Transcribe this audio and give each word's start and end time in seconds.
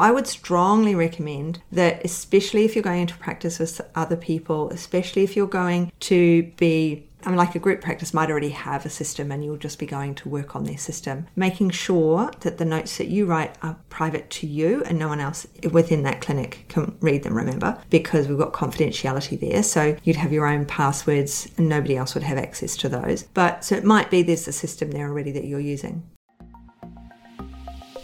I 0.00 0.12
would 0.12 0.28
strongly 0.28 0.94
recommend 0.94 1.60
that, 1.72 2.04
especially 2.04 2.64
if 2.64 2.76
you're 2.76 2.84
going 2.84 3.00
into 3.00 3.16
practice 3.16 3.58
with 3.58 3.80
other 3.96 4.16
people, 4.16 4.70
especially 4.70 5.24
if 5.24 5.34
you're 5.34 5.48
going 5.48 5.90
to 6.00 6.44
be 6.56 7.04
I 7.24 7.30
mean, 7.30 7.36
like 7.36 7.56
a 7.56 7.58
group 7.58 7.80
practice 7.80 8.14
might 8.14 8.30
already 8.30 8.50
have 8.50 8.86
a 8.86 8.90
system 8.90 9.32
and 9.32 9.44
you'll 9.44 9.56
just 9.56 9.80
be 9.80 9.86
going 9.86 10.14
to 10.14 10.28
work 10.28 10.54
on 10.54 10.62
their 10.62 10.78
system. 10.78 11.26
Making 11.34 11.70
sure 11.70 12.30
that 12.40 12.58
the 12.58 12.64
notes 12.64 12.96
that 12.98 13.08
you 13.08 13.26
write 13.26 13.56
are 13.60 13.76
private 13.90 14.30
to 14.30 14.46
you 14.46 14.84
and 14.84 15.00
no 15.00 15.08
one 15.08 15.18
else 15.18 15.44
within 15.72 16.04
that 16.04 16.20
clinic 16.20 16.66
can 16.68 16.96
read 17.00 17.24
them, 17.24 17.34
remember, 17.36 17.76
because 17.90 18.28
we've 18.28 18.38
got 18.38 18.52
confidentiality 18.52 19.38
there. 19.38 19.64
So 19.64 19.96
you'd 20.04 20.14
have 20.14 20.32
your 20.32 20.46
own 20.46 20.64
passwords 20.64 21.48
and 21.56 21.68
nobody 21.68 21.96
else 21.96 22.14
would 22.14 22.22
have 22.22 22.38
access 22.38 22.76
to 22.78 22.88
those. 22.88 23.24
But 23.34 23.64
so 23.64 23.74
it 23.74 23.84
might 23.84 24.10
be 24.12 24.22
there's 24.22 24.46
a 24.46 24.52
system 24.52 24.92
there 24.92 25.08
already 25.08 25.32
that 25.32 25.44
you're 25.44 25.58
using. 25.58 26.08